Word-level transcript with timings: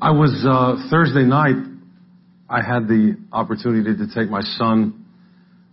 I 0.00 0.10
was 0.10 0.44
uh, 0.46 0.90
Thursday 0.90 1.24
night. 1.24 1.56
I 2.50 2.60
had 2.60 2.86
the 2.86 3.16
opportunity 3.32 3.96
to 3.96 4.14
take 4.14 4.28
my 4.28 4.42
son 4.42 5.06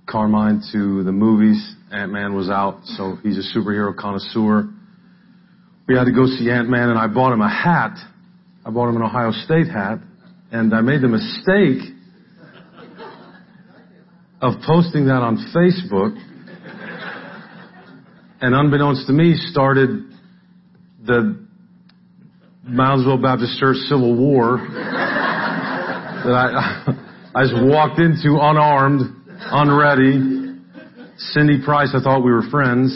Carmine 0.07 0.61
to 0.71 1.03
the 1.03 1.11
movies. 1.11 1.75
Ant 1.91 2.13
Man 2.13 2.33
was 2.33 2.49
out, 2.49 2.79
so 2.85 3.17
he's 3.21 3.37
a 3.37 3.57
superhero 3.57 3.93
connoisseur. 3.93 4.69
We 5.89 5.97
had 5.97 6.05
to 6.05 6.13
go 6.13 6.25
see 6.25 6.49
Ant 6.49 6.69
Man, 6.69 6.89
and 6.89 6.97
I 6.97 7.07
bought 7.07 7.33
him 7.33 7.41
a 7.41 7.49
hat. 7.49 7.97
I 8.65 8.69
bought 8.69 8.87
him 8.87 8.95
an 8.95 9.01
Ohio 9.01 9.31
State 9.31 9.67
hat, 9.67 9.99
and 10.53 10.73
I 10.73 10.79
made 10.79 11.01
the 11.01 11.09
mistake 11.09 11.93
of 14.41 14.53
posting 14.65 15.07
that 15.07 15.21
on 15.21 15.51
Facebook. 15.53 16.17
And 18.39 18.55
unbeknownst 18.55 19.05
to 19.07 19.13
me, 19.13 19.35
started 19.35 20.05
the 21.05 21.45
Moundsville 22.67 23.21
Baptist 23.21 23.59
Church 23.59 23.75
Civil 23.89 24.15
War 24.15 24.57
that 24.57 26.31
I, 26.31 26.95
I 27.35 27.43
just 27.43 27.55
walked 27.55 27.99
into 27.99 28.39
unarmed, 28.39 29.01
unready. 29.27 30.55
Cindy 31.17 31.59
Price, 31.63 31.93
I 31.93 32.01
thought 32.01 32.23
we 32.23 32.31
were 32.31 32.47
friends. 32.49 32.89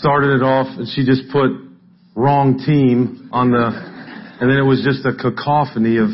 Started 0.00 0.36
it 0.36 0.42
off, 0.42 0.66
and 0.78 0.88
she 0.88 1.04
just 1.04 1.30
put 1.30 1.50
wrong 2.14 2.58
team 2.64 3.28
on 3.32 3.50
the, 3.50 3.68
and 4.40 4.50
then 4.50 4.56
it 4.56 4.64
was 4.64 4.80
just 4.82 5.04
a 5.04 5.12
cacophony 5.12 5.98
of 5.98 6.08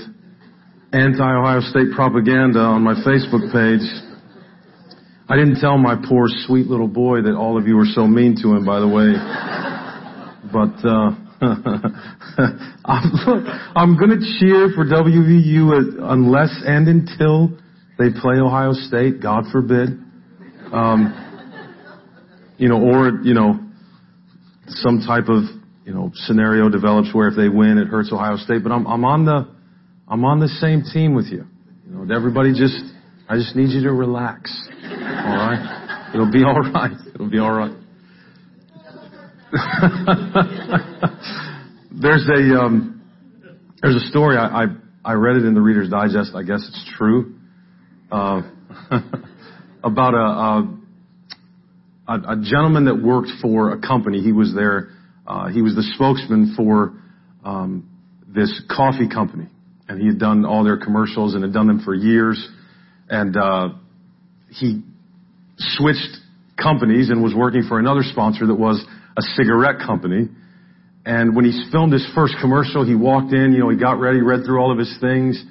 anti-Ohio 0.93 1.61
State 1.71 1.95
propaganda 1.95 2.59
on 2.59 2.83
my 2.83 2.95
Facebook 3.07 3.47
page. 3.55 3.87
I 5.29 5.37
didn't 5.37 5.61
tell 5.61 5.79
my 5.79 5.95
poor 5.95 6.27
sweet 6.27 6.66
little 6.66 6.89
boy 6.89 7.23
that 7.23 7.37
all 7.39 7.57
of 7.57 7.69
you 7.69 7.77
were 7.77 7.87
so 7.87 8.09
mean 8.09 8.35
to 8.43 8.57
him, 8.57 8.66
by 8.66 8.80
the 8.80 8.89
way. 8.89 9.62
But 10.51 10.84
uh, 10.84 11.12
I'm, 12.84 13.12
look, 13.27 13.45
I'm 13.77 13.98
going 13.98 14.10
to 14.10 14.38
cheer 14.38 14.70
for 14.74 14.84
WVU 14.84 16.01
unless 16.01 16.51
and 16.65 16.88
until 16.88 17.59
they 17.99 18.10
play 18.21 18.37
Ohio 18.37 18.73
State. 18.73 19.23
God 19.23 19.45
forbid. 19.52 19.90
Um, 20.73 21.18
you 22.59 22.68
know, 22.68 22.80
or 22.80 23.21
you 23.23 23.34
know, 23.34 23.59
some 24.68 25.01
type 25.01 25.29
of 25.29 25.45
you 25.84 25.93
know 25.93 26.10
scenario 26.15 26.68
develops 26.68 27.15
where 27.15 27.29
if 27.29 27.37
they 27.37 27.49
win, 27.49 27.79
it 27.79 27.88
hurts 27.88 28.12
Ohio 28.12 28.37
State. 28.37 28.62
But 28.62 28.73
I'm, 28.73 28.87
I'm 28.87 29.04
on 29.04 29.24
the 29.24 29.49
I'm 30.09 30.24
on 30.24 30.40
the 30.40 30.49
same 30.49 30.82
team 30.82 31.15
with 31.15 31.27
you. 31.27 31.45
You 31.87 31.93
know, 31.93 32.15
everybody 32.15 32.52
just 32.52 32.79
I 33.29 33.37
just 33.37 33.56
need 33.56 33.71
you 33.71 33.82
to 33.82 33.93
relax. 33.93 34.56
All 34.82 35.37
right, 35.37 36.10
it'll 36.15 36.30
be 36.30 36.45
all 36.45 36.60
right. 36.73 36.96
It'll 37.15 37.30
be 37.30 37.38
all 37.38 37.52
right. 37.52 37.82
there's 41.93 42.27
a 42.27 42.59
um, 42.59 43.03
there's 43.83 43.97
a 43.97 44.07
story 44.09 44.39
I, 44.39 44.63
I, 44.63 44.65
I 45.05 45.13
read 45.13 45.37
it 45.37 45.45
in 45.45 45.53
the 45.53 45.61
Reader's 45.61 45.91
Digest. 45.91 46.35
I 46.35 46.43
guess 46.43 46.67
it's 46.67 46.91
true 46.97 47.35
uh, 48.11 48.41
about 49.85 50.15
a, 50.15 50.67
a 52.09 52.09
a 52.09 52.37
gentleman 52.43 52.87
that 52.87 53.03
worked 53.03 53.29
for 53.43 53.73
a 53.73 53.80
company. 53.80 54.23
He 54.23 54.33
was 54.33 54.55
there. 54.55 54.89
Uh, 55.27 55.49
he 55.49 55.61
was 55.61 55.75
the 55.75 55.83
spokesman 55.95 56.55
for 56.57 56.95
um, 57.45 57.91
this 58.27 58.59
coffee 58.75 59.09
company, 59.09 59.49
and 59.87 60.01
he 60.01 60.07
had 60.07 60.19
done 60.19 60.47
all 60.47 60.65
their 60.65 60.79
commercials 60.79 61.35
and 61.35 61.43
had 61.43 61.53
done 61.53 61.67
them 61.67 61.83
for 61.85 61.95
years. 61.95 62.49
And 63.11 63.37
uh, 63.37 63.69
he 64.49 64.81
switched 65.59 66.17
companies 66.56 67.11
and 67.11 67.23
was 67.23 67.34
working 67.37 67.65
for 67.69 67.78
another 67.78 68.00
sponsor 68.03 68.47
that 68.47 68.55
was 68.55 68.83
a 69.16 69.22
cigarette 69.37 69.77
company. 69.84 70.28
And 71.05 71.34
when 71.34 71.44
he 71.44 71.69
filmed 71.72 71.93
his 71.93 72.06
first 72.15 72.34
commercial, 72.41 72.87
he 72.87 72.94
walked 72.94 73.32
in, 73.32 73.53
you 73.53 73.59
know, 73.59 73.69
he 73.69 73.77
got 73.77 73.99
ready, 73.99 74.21
read 74.21 74.44
through 74.44 74.60
all 74.60 74.71
of 74.71 74.78
his 74.78 74.97
things, 75.00 75.43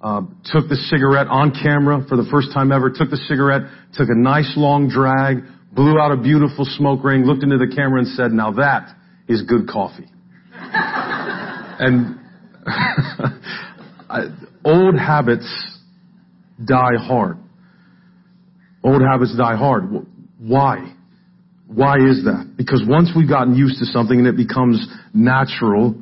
uh, 0.00 0.22
took 0.44 0.68
the 0.68 0.76
cigarette 0.90 1.26
on 1.26 1.52
camera 1.52 2.04
for 2.08 2.16
the 2.16 2.26
first 2.30 2.52
time 2.54 2.72
ever, 2.72 2.90
took 2.90 3.10
the 3.10 3.20
cigarette, 3.28 3.62
took 3.94 4.08
a 4.08 4.16
nice 4.16 4.52
long 4.56 4.88
drag, 4.88 5.42
blew 5.72 5.98
out 5.98 6.12
a 6.12 6.16
beautiful 6.16 6.64
smoke 6.64 7.02
ring, 7.02 7.24
looked 7.24 7.42
into 7.42 7.58
the 7.58 7.72
camera 7.74 8.00
and 8.00 8.08
said, 8.08 8.32
now 8.32 8.52
that 8.52 8.94
is 9.28 9.42
good 9.42 9.68
coffee. 9.68 10.06
and 10.52 12.18
old 14.64 14.98
habits 14.98 15.78
die 16.64 16.96
hard. 16.96 17.38
Old 18.84 19.02
habits 19.02 19.36
die 19.36 19.56
hard. 19.56 20.06
Why? 20.38 20.94
Why 21.74 21.96
is 21.96 22.24
that? 22.24 22.54
Because 22.56 22.84
once 22.86 23.10
we've 23.16 23.28
gotten 23.28 23.54
used 23.54 23.78
to 23.80 23.86
something 23.86 24.18
and 24.18 24.28
it 24.28 24.36
becomes 24.36 24.86
natural, 25.14 25.94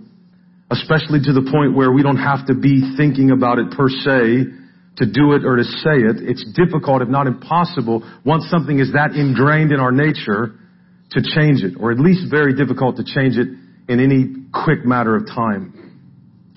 especially 0.70 1.20
to 1.22 1.32
the 1.32 1.47
point 1.50 1.76
where 1.76 1.92
we 1.92 2.03
don't 2.03 2.19
have 2.19 2.47
to 2.47 2.54
be 2.54 2.94
thinking 2.97 3.31
about 3.31 3.58
it 3.58 3.70
per 3.70 3.88
se 3.88 4.50
to 4.98 5.06
do 5.06 5.32
it 5.32 5.47
or 5.47 5.56
to 5.56 5.64
say 5.64 6.03
it, 6.03 6.19
it's 6.26 6.44
difficult, 6.53 7.03
if 7.03 7.09
not 7.09 7.26
impossible, 7.26 8.03
once 8.25 8.47
something 8.50 8.78
is 8.78 8.92
that 8.92 9.14
ingrained 9.14 9.70
in 9.72 9.78
our 9.78 9.92
nature, 9.92 10.59
to 11.12 11.22
change 11.22 11.62
it, 11.62 11.75
or 11.78 11.91
at 11.91 11.98
least 11.98 12.30
very 12.30 12.54
difficult 12.54 12.97
to 12.97 13.04
change 13.04 13.36
it 13.36 13.48
in 13.88 13.98
any 13.98 14.47
quick 14.64 14.84
matter 14.84 15.16
of 15.16 15.26
time. 15.26 15.75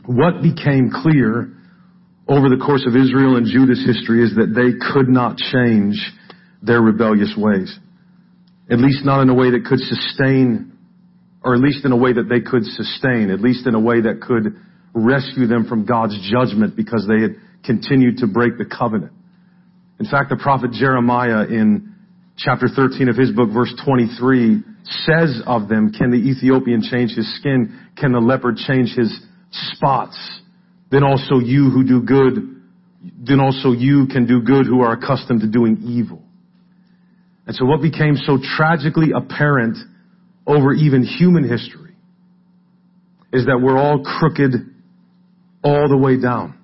What 0.06 0.42
became 0.42 0.92
clear 0.92 1.54
over 2.28 2.50
the 2.50 2.62
course 2.64 2.86
of 2.88 2.96
Israel 2.96 3.38
and 3.38 3.48
Judah's 3.48 3.84
history 3.86 4.24
is 4.24 4.36
that 4.36 4.54
they 4.54 4.78
could 4.94 5.10
not 5.10 5.38
change 5.38 5.98
their 6.62 6.82
rebellious 6.82 7.34
ways. 7.38 7.78
At 8.70 8.80
least 8.80 9.04
not 9.04 9.22
in 9.22 9.30
a 9.30 9.34
way 9.34 9.52
that 9.52 9.66
could 9.66 9.80
sustain, 9.80 10.78
or 11.44 11.54
at 11.56 11.62
least 11.62 11.86
in 11.86 11.92
a 11.92 11.98
way 11.98 12.14
that 12.14 12.30
they 12.30 12.40
could 12.40 12.64
sustain, 12.64 13.30
at 13.30 13.42
least 13.42 13.68
in 13.68 13.76
a 13.76 13.80
way 13.80 14.02
that 14.02 14.22
could 14.22 14.56
rescue 14.94 15.48
them 15.48 15.66
from 15.68 15.86
God's 15.86 16.18
judgment 16.32 16.76
because 16.76 17.06
they 17.08 17.22
had 17.22 17.36
continued 17.64 18.18
to 18.18 18.28
break 18.28 18.58
the 18.58 18.66
covenant. 18.66 19.12
In 20.00 20.06
fact, 20.06 20.30
the 20.30 20.38
prophet 20.38 20.72
Jeremiah 20.72 21.46
in 21.46 21.96
chapter 22.38 22.68
13 22.74 23.10
of 23.10 23.16
his 23.16 23.32
book, 23.32 23.50
verse 23.54 23.74
23, 23.86 24.64
says 24.86 25.42
of 25.46 25.70
them, 25.70 25.92
can 25.92 26.12
the 26.12 26.18
Ethiopian 26.18 26.82
change 26.82 27.12
his 27.16 27.36
skin? 27.38 27.80
Can 27.98 28.12
the 28.12 28.20
leopard 28.20 28.58
change 28.58 28.94
his 28.96 29.14
spots? 29.52 30.18
Then 30.92 31.04
also 31.04 31.40
you 31.40 31.70
who 31.70 31.84
do 31.84 32.02
good, 32.02 32.62
then 33.20 33.40
also 33.40 33.72
you 33.72 34.08
can 34.08 34.26
do 34.28 34.42
good 34.42 34.66
who 34.66 34.82
are 34.82 34.94
accustomed 34.94 35.42
to 35.42 35.48
doing 35.48 35.84
evil. 35.84 36.23
And 37.46 37.56
so 37.56 37.66
what 37.66 37.82
became 37.82 38.16
so 38.16 38.38
tragically 38.42 39.12
apparent 39.16 39.78
over 40.48 40.74
even 40.74 41.04
human 41.04 41.48
history 41.48 41.96
is 43.32 43.46
that 43.46 43.60
we're 43.62 43.78
all 43.78 44.04
crooked 44.04 44.52
all 45.64 45.90
the 45.90 45.98
way 45.98 46.20
down. 46.20 46.58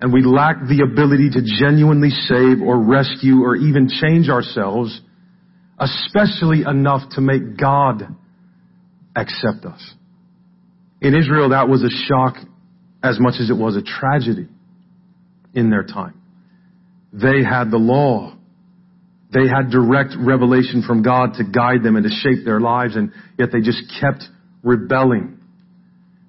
And 0.00 0.12
we 0.12 0.22
lack 0.22 0.56
the 0.60 0.82
ability 0.90 1.30
to 1.30 1.42
genuinely 1.42 2.10
save 2.10 2.62
or 2.62 2.82
rescue 2.82 3.42
or 3.44 3.54
even 3.54 3.88
change 3.88 4.28
ourselves, 4.28 4.98
especially 5.78 6.62
enough 6.66 7.10
to 7.12 7.20
make 7.20 7.56
God 7.58 8.02
accept 9.14 9.64
us. 9.66 9.94
In 11.02 11.14
Israel, 11.14 11.50
that 11.50 11.68
was 11.68 11.82
a 11.82 11.90
shock 11.90 12.36
as 13.02 13.18
much 13.20 13.34
as 13.40 13.50
it 13.50 13.56
was 13.56 13.76
a 13.76 13.82
tragedy 13.82 14.48
in 15.54 15.70
their 15.70 15.84
time. 15.84 16.20
They 17.12 17.42
had 17.42 17.70
the 17.70 17.78
law 17.78 18.36
they 19.32 19.46
had 19.46 19.70
direct 19.70 20.14
revelation 20.18 20.82
from 20.86 21.02
God 21.02 21.34
to 21.34 21.44
guide 21.44 21.82
them 21.84 21.96
and 21.96 22.04
to 22.04 22.10
shape 22.10 22.44
their 22.44 22.60
lives, 22.60 22.96
and 22.96 23.12
yet 23.38 23.50
they 23.52 23.60
just 23.60 23.82
kept 24.00 24.24
rebelling. 24.62 25.38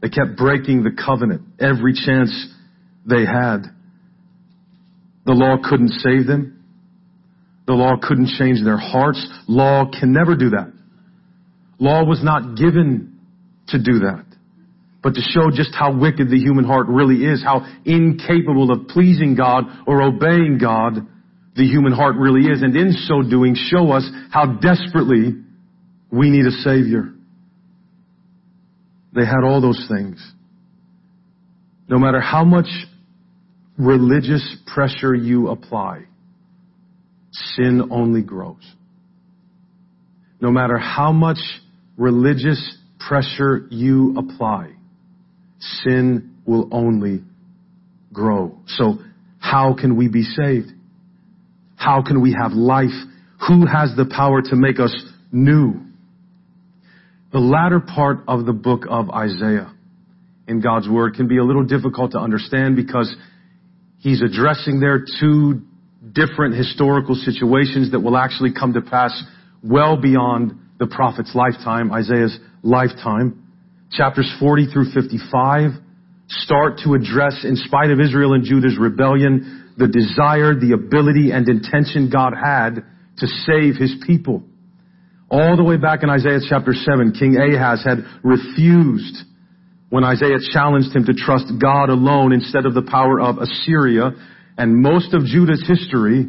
They 0.01 0.09
kept 0.09 0.37
breaking 0.37 0.83
the 0.83 0.91
covenant 0.91 1.41
every 1.59 1.93
chance 1.93 2.31
they 3.05 3.25
had. 3.25 3.63
The 5.25 5.33
law 5.33 5.57
couldn't 5.63 5.89
save 5.89 6.27
them. 6.27 6.63
The 7.67 7.73
law 7.73 7.95
couldn't 8.01 8.29
change 8.37 8.63
their 8.63 8.77
hearts. 8.77 9.25
Law 9.47 9.89
can 9.89 10.11
never 10.13 10.35
do 10.35 10.51
that. 10.51 10.71
Law 11.79 12.03
was 12.03 12.23
not 12.23 12.55
given 12.55 13.19
to 13.69 13.77
do 13.77 13.99
that, 13.99 14.25
but 15.01 15.15
to 15.15 15.21
show 15.21 15.49
just 15.51 15.73
how 15.73 15.97
wicked 15.97 16.29
the 16.29 16.37
human 16.37 16.65
heart 16.65 16.87
really 16.87 17.23
is, 17.23 17.43
how 17.43 17.65
incapable 17.85 18.71
of 18.71 18.87
pleasing 18.87 19.35
God 19.35 19.63
or 19.87 20.01
obeying 20.01 20.59
God 20.59 21.07
the 21.55 21.63
human 21.63 21.91
heart 21.91 22.15
really 22.15 22.49
is, 22.49 22.61
and 22.61 22.75
in 22.75 22.93
so 22.93 23.21
doing, 23.21 23.55
show 23.55 23.91
us 23.91 24.09
how 24.31 24.45
desperately 24.45 25.35
we 26.11 26.29
need 26.29 26.45
a 26.45 26.51
Savior. 26.51 27.13
They 29.13 29.25
had 29.25 29.43
all 29.43 29.59
those 29.61 29.85
things. 29.89 30.25
No 31.89 31.99
matter 31.99 32.21
how 32.21 32.45
much 32.45 32.67
religious 33.77 34.57
pressure 34.73 35.13
you 35.13 35.49
apply, 35.49 36.03
sin 37.31 37.89
only 37.91 38.21
grows. 38.21 38.63
No 40.39 40.51
matter 40.51 40.77
how 40.77 41.11
much 41.11 41.39
religious 41.97 42.77
pressure 42.99 43.67
you 43.69 44.15
apply, 44.17 44.71
sin 45.59 46.35
will 46.45 46.69
only 46.71 47.23
grow. 48.13 48.57
So 48.67 48.99
how 49.39 49.75
can 49.79 49.97
we 49.97 50.07
be 50.07 50.23
saved? 50.23 50.71
How 51.81 52.03
can 52.03 52.21
we 52.21 52.37
have 52.39 52.51
life? 52.51 52.93
Who 53.47 53.65
has 53.65 53.91
the 53.97 54.05
power 54.05 54.43
to 54.43 54.55
make 54.55 54.79
us 54.79 54.95
new? 55.31 55.81
The 57.31 57.39
latter 57.39 57.79
part 57.79 58.19
of 58.27 58.45
the 58.45 58.53
book 58.53 58.83
of 58.87 59.09
Isaiah 59.09 59.73
in 60.47 60.61
God's 60.61 60.87
Word 60.87 61.15
can 61.15 61.27
be 61.27 61.39
a 61.39 61.43
little 61.43 61.63
difficult 61.63 62.11
to 62.11 62.19
understand 62.19 62.75
because 62.75 63.11
he's 63.97 64.21
addressing 64.21 64.79
there 64.79 65.03
two 65.19 65.63
different 66.11 66.53
historical 66.53 67.15
situations 67.15 67.89
that 67.93 67.99
will 68.01 68.15
actually 68.15 68.53
come 68.53 68.73
to 68.73 68.81
pass 68.81 69.19
well 69.63 69.99
beyond 69.99 70.53
the 70.77 70.85
prophet's 70.85 71.33
lifetime, 71.33 71.91
Isaiah's 71.91 72.37
lifetime. 72.61 73.41
Chapters 73.91 74.31
40 74.39 74.67
through 74.71 74.91
55 74.93 75.71
start 76.27 76.79
to 76.83 76.93
address, 76.93 77.43
in 77.43 77.55
spite 77.55 77.89
of 77.89 77.99
Israel 77.99 78.33
and 78.33 78.43
Judah's 78.43 78.77
rebellion, 78.79 79.70
the 79.77 79.87
desire, 79.87 80.53
the 80.53 80.73
ability, 80.73 81.31
and 81.31 81.47
intention 81.47 82.09
God 82.11 82.33
had 82.33 82.83
to 83.17 83.27
save 83.27 83.75
his 83.75 83.95
people. 84.05 84.43
All 85.29 85.55
the 85.55 85.63
way 85.63 85.77
back 85.77 86.03
in 86.03 86.09
Isaiah 86.09 86.39
chapter 86.47 86.73
7, 86.73 87.13
King 87.17 87.37
Ahaz 87.37 87.83
had 87.85 88.03
refused 88.23 89.15
when 89.89 90.03
Isaiah 90.03 90.39
challenged 90.51 90.95
him 90.95 91.05
to 91.05 91.13
trust 91.13 91.51
God 91.61 91.89
alone 91.89 92.33
instead 92.33 92.65
of 92.65 92.73
the 92.73 92.81
power 92.81 93.19
of 93.19 93.37
Assyria. 93.37 94.11
And 94.57 94.81
most 94.81 95.13
of 95.13 95.23
Judah's 95.23 95.63
history, 95.65 96.27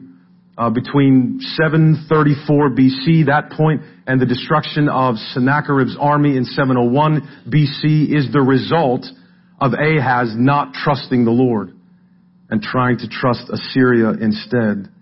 uh, 0.56 0.71
between 0.71 1.39
734 1.41 2.71
BC, 2.71 3.27
that 3.27 3.50
point, 3.56 3.83
and 4.06 4.21
the 4.21 4.27
destruction 4.27 4.89
of 4.89 5.17
Sennacherib's 5.35 5.97
army 5.99 6.37
in 6.37 6.44
701 6.44 7.47
BC 7.49 8.15
is 8.15 8.33
the 8.33 8.43
result 8.43 9.06
of 9.61 9.73
Ahaz 9.73 10.35
not 10.37 10.75
trusting 10.75 11.25
the 11.25 11.31
Lord 11.31 11.73
and 12.52 12.60
trying 12.60 12.99
to 12.99 13.08
trust 13.08 13.49
Assyria 13.50 14.10
instead. 14.20 14.93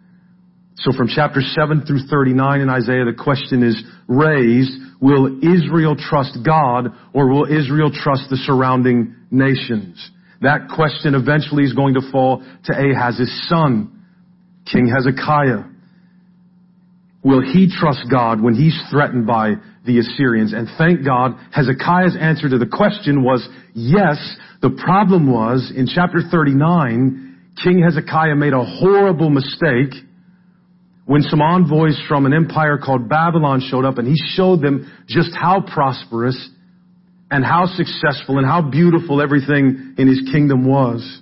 So 0.76 0.92
from 0.96 1.08
chapter 1.12 1.40
7 1.40 1.84
through 1.84 2.06
39 2.08 2.60
in 2.60 2.70
Isaiah, 2.70 3.04
the 3.04 3.20
question 3.20 3.64
is 3.64 3.82
raised, 4.06 4.70
will 5.00 5.26
Israel 5.42 5.96
trust 5.98 6.38
God 6.46 6.94
or 7.12 7.28
will 7.28 7.46
Israel 7.46 7.90
trust 7.92 8.30
the 8.30 8.36
surrounding 8.36 9.16
nations? 9.32 10.10
That 10.42 10.68
question 10.72 11.16
eventually 11.16 11.64
is 11.64 11.72
going 11.72 11.94
to 11.94 12.12
fall 12.12 12.38
to 12.38 12.72
Ahaz's 12.72 13.48
son, 13.48 14.00
King 14.70 14.86
Hezekiah. 14.86 15.64
Will 17.24 17.42
he 17.42 17.68
trust 17.68 18.06
God 18.08 18.40
when 18.40 18.54
he's 18.54 18.80
threatened 18.92 19.26
by 19.26 19.54
the 19.84 19.98
Assyrians? 19.98 20.52
And 20.52 20.68
thank 20.78 21.04
God, 21.04 21.32
Hezekiah's 21.52 22.16
answer 22.18 22.48
to 22.48 22.58
the 22.58 22.70
question 22.70 23.24
was 23.24 23.46
yes. 23.74 24.36
The 24.62 24.70
problem 24.70 25.28
was, 25.28 25.72
in 25.74 25.88
chapter 25.92 26.20
39, 26.30 27.26
King 27.62 27.82
Hezekiah 27.82 28.36
made 28.36 28.52
a 28.52 28.64
horrible 28.64 29.30
mistake 29.30 29.94
when 31.04 31.22
some 31.22 31.42
envoys 31.42 32.00
from 32.08 32.24
an 32.26 32.32
empire 32.32 32.78
called 32.78 33.08
Babylon 33.08 33.60
showed 33.68 33.84
up 33.84 33.98
and 33.98 34.06
he 34.06 34.16
showed 34.16 34.62
them 34.62 34.90
just 35.08 35.30
how 35.34 35.60
prosperous 35.60 36.48
and 37.30 37.44
how 37.44 37.66
successful 37.66 38.38
and 38.38 38.46
how 38.46 38.62
beautiful 38.62 39.20
everything 39.20 39.94
in 39.98 40.08
his 40.08 40.28
kingdom 40.32 40.66
was. 40.66 41.20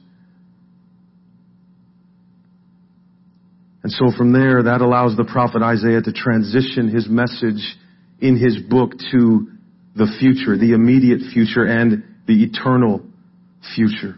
And 3.83 3.93
so 3.93 4.17
from 4.17 4.33
there, 4.33 4.65
that 4.65 4.81
allows 4.81 5.17
the 5.17 5.25
prophet 5.25 5.63
Isaiah 5.63 6.03
to 6.03 6.13
transition 6.13 6.89
his 6.89 7.09
message 7.09 7.77
in 8.21 8.37
his 8.37 8.59
book 8.69 8.93
to 9.13 9.49
the 9.97 10.07
future, 10.21 10.59
the 10.59 10.73
immediate 10.73 11.21
future 11.33 11.65
and 11.65 12.05
the 12.27 12.45
eternal 12.45 13.03
future, 13.75 14.17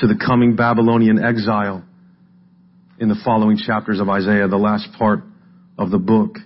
to 0.00 0.06
the 0.06 0.16
coming 0.16 0.56
Babylonian 0.56 1.22
exile 1.22 1.84
in 2.98 3.08
the 3.08 3.20
following 3.24 3.56
chapters 3.56 4.00
of 4.00 4.08
Isaiah, 4.08 4.48
the 4.48 4.56
last 4.56 4.88
part 4.98 5.20
of 5.78 5.90
the 5.90 5.98
book. 5.98 6.36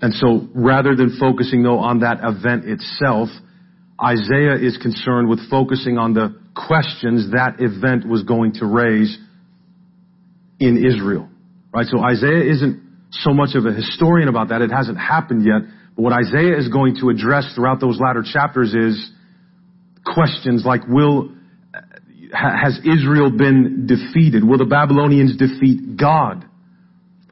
And 0.00 0.12
so 0.12 0.48
rather 0.54 0.94
than 0.94 1.16
focusing 1.18 1.62
though 1.62 1.78
on 1.78 2.00
that 2.00 2.18
event 2.22 2.64
itself, 2.66 3.28
Isaiah 4.02 4.56
is 4.56 4.76
concerned 4.76 5.28
with 5.28 5.48
focusing 5.48 5.98
on 5.98 6.14
the 6.14 6.38
questions 6.54 7.32
that 7.32 7.56
event 7.58 8.06
was 8.06 8.22
going 8.22 8.54
to 8.54 8.66
raise 8.66 9.16
in 10.60 10.76
Israel. 10.84 11.28
Right? 11.72 11.86
So 11.86 12.00
Isaiah 12.00 12.50
isn't 12.52 12.82
so 13.12 13.32
much 13.32 13.54
of 13.54 13.64
a 13.66 13.72
historian 13.72 14.28
about 14.28 14.48
that. 14.48 14.60
It 14.60 14.70
hasn't 14.70 14.98
happened 14.98 15.44
yet. 15.44 15.62
But 15.96 16.02
what 16.02 16.12
Isaiah 16.12 16.58
is 16.58 16.68
going 16.68 16.96
to 17.00 17.08
address 17.08 17.52
throughout 17.54 17.80
those 17.80 17.98
latter 17.98 18.24
chapters 18.24 18.74
is 18.74 19.10
questions 20.04 20.64
like, 20.66 20.82
will 20.88 21.30
has 22.50 22.78
Israel 22.78 23.30
been 23.30 23.86
defeated? 23.86 24.44
Will 24.44 24.58
the 24.58 24.64
Babylonians 24.64 25.36
defeat 25.36 25.96
God? 25.96 26.44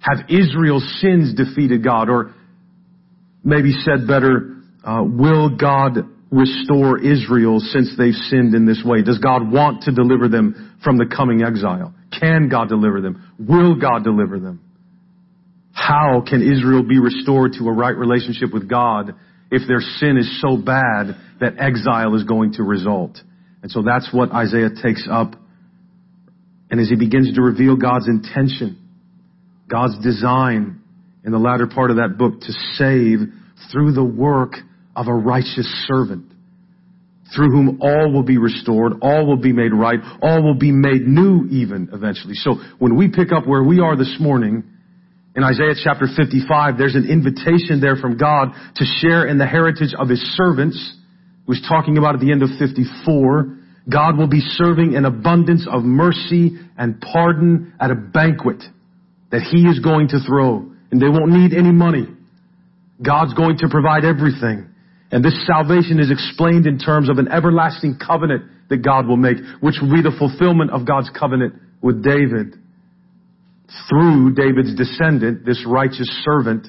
Have 0.01 0.29
Israel's 0.29 1.01
sins 1.01 1.35
defeated 1.35 1.85
God? 1.85 2.09
Or 2.09 2.35
maybe 3.45 3.73
said 3.73 4.07
better, 4.07 4.57
uh, 4.85 5.03
will 5.05 5.57
God 5.57 5.99
restore 6.31 6.99
Israel 6.99 7.61
since 7.61 7.95
they've 7.97 8.15
sinned 8.15 8.55
in 8.55 8.67
this 8.67 8.83
way? 8.85 9.03
Does 9.03 9.19
God 9.19 9.51
want 9.51 9.83
to 9.83 9.93
deliver 9.93 10.29
them 10.29 10.79
from 10.83 10.97
the 10.97 11.07
coming 11.07 11.43
exile? 11.43 11.95
Can 12.19 12.49
God 12.49 12.69
deliver 12.69 13.01
them? 13.01 13.33
Will 13.39 13.77
God 13.77 14.03
deliver 14.03 14.41
them? 14.41 14.61
How 15.73 16.23
can 16.27 16.43
Israel 16.43 16.83
be 16.83 16.99
restored 16.99 17.55
to 17.59 17.69
a 17.69 17.73
right 17.73 17.97
relationship 17.97 18.53
with 18.53 18.69
God 18.69 19.15
if 19.51 19.67
their 19.69 19.81
sin 19.81 20.17
is 20.17 20.41
so 20.41 20.57
bad 20.57 21.17
that 21.41 21.55
exile 21.59 22.15
is 22.15 22.25
going 22.25 22.55
to 22.55 22.63
result? 22.63 23.19
And 23.63 23.71
so 23.71 23.83
that's 23.83 24.13
what 24.13 24.33
Isaiah 24.33 24.71
takes 24.83 25.07
up. 25.11 25.35
And 26.71 26.81
as 26.81 26.89
he 26.89 26.97
begins 26.97 27.33
to 27.35 27.43
reveal 27.43 27.77
God's 27.77 28.09
intention, 28.09 28.79
God's 29.69 29.99
design 30.03 30.81
in 31.25 31.33
the 31.33 31.39
latter 31.39 31.67
part 31.67 31.91
of 31.91 31.97
that 31.97 32.19
book 32.19 32.41
to 32.41 32.53
save 32.75 33.21
through 33.71 33.93
the 33.93 34.05
work 34.05 34.55
of 34.97 35.07
a 35.07 35.15
righteous 35.15 35.87
servant, 35.87 36.33
through 37.35 37.51
whom 37.51 37.79
all 37.81 38.13
will 38.13 38.25
be 38.25 38.39
restored, 38.39 38.95
all 39.01 39.27
will 39.27 39.37
be 39.37 39.53
made 39.53 39.73
right, 39.73 40.01
all 40.21 40.43
will 40.43 40.59
be 40.59 40.73
made 40.73 41.07
new 41.07 41.47
even 41.51 41.91
eventually. 41.93 42.35
So 42.35 42.57
when 42.79 42.97
we 42.97 43.09
pick 43.09 43.33
up 43.33 43.47
where 43.47 43.63
we 43.63 43.81
are 43.81 43.97
this 43.97 44.17
morning, 44.19 44.65
in 45.35 45.45
Isaiah 45.45 45.75
chapter 45.83 46.07
55, 46.15 46.77
there's 46.77 46.95
an 46.95 47.09
invitation 47.09 47.81
there 47.81 47.97
from 47.97 48.19
God 48.19 48.53
to 48.77 48.85
share 48.85 49.27
in 49.27 49.39
the 49.39 49.47
heritage 49.47 49.95
of 49.99 50.09
his 50.09 50.21
servants 50.37 50.99
was 51.47 51.65
talking 51.69 51.99
about 51.99 52.15
at 52.15 52.21
the 52.21 52.33
end 52.33 52.43
of 52.43 52.51
54. 52.59 53.59
God 53.91 54.17
will 54.17 54.29
be 54.29 54.41
serving 54.41 54.95
an 54.95 55.05
abundance 55.05 55.67
of 55.71 55.83
mercy 55.83 56.57
and 56.79 57.01
pardon 57.01 57.75
at 57.81 57.91
a 57.91 57.95
banquet 57.95 58.63
that 59.31 59.43
He 59.43 59.67
is 59.67 59.81
going 59.81 60.09
to 60.09 60.21
throw. 60.27 60.71
And 60.91 61.01
they 61.01 61.09
won't 61.09 61.33
need 61.33 61.53
any 61.53 61.73
money. 61.73 62.07
God's 63.05 63.35
going 63.35 63.59
to 63.59 63.69
provide 63.69 64.05
everything. 64.05 64.69
And 65.11 65.25
this 65.25 65.37
salvation 65.47 65.99
is 65.99 66.11
explained 66.11 66.67
in 66.67 66.79
terms 66.79 67.11
of 67.11 67.19
an 67.19 67.29
everlasting 67.29 67.99
covenant 67.99 68.45
that 68.71 68.79
God 68.79 69.07
will 69.07 69.17
make, 69.17 69.37
which 69.61 69.77
will 69.81 69.93
be 69.93 70.03
the 70.03 70.15
fulfillment 70.17 70.71
of 70.71 70.87
God's 70.87 71.11
covenant 71.11 71.55
with 71.83 72.05
David. 72.05 72.57
Through 73.89 74.35
David's 74.35 74.75
descendant, 74.75 75.45
this 75.45 75.65
righteous 75.67 76.09
servant 76.25 76.69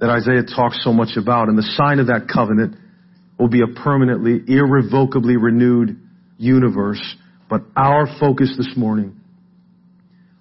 that 0.00 0.10
Isaiah 0.10 0.42
talks 0.44 0.82
so 0.84 0.92
much 0.92 1.16
about. 1.16 1.48
And 1.48 1.56
the 1.56 1.74
sign 1.76 1.98
of 1.98 2.06
that 2.06 2.28
covenant 2.32 2.76
will 3.38 3.48
be 3.48 3.62
a 3.62 3.66
permanently, 3.66 4.40
irrevocably 4.46 5.36
renewed 5.36 6.00
universe. 6.36 7.02
But 7.48 7.62
our 7.76 8.06
focus 8.18 8.54
this 8.56 8.72
morning, 8.76 9.20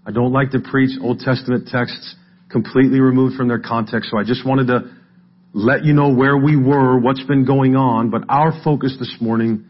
I 0.06 0.12
don't 0.12 0.34
like 0.34 0.51
to 0.51 0.60
preach 0.60 0.98
Old 1.01 1.20
Testament 1.20 1.68
texts 1.72 2.16
completely 2.50 3.00
removed 3.00 3.36
from 3.36 3.48
their 3.48 3.60
context, 3.60 4.10
so 4.10 4.18
I 4.18 4.24
just 4.24 4.46
wanted 4.46 4.68
to 4.68 4.96
let 5.54 5.84
you 5.84 5.94
know 5.94 6.13
where 6.13 6.38
we 6.38 6.56
were, 6.56 7.00
what's 7.00 7.24
been 7.24 7.46
going 7.46 7.75
on, 7.75 8.10
but 8.10 8.24
our 8.30 8.54
focus 8.63 8.96
this 9.00 9.16
morning 9.20 9.66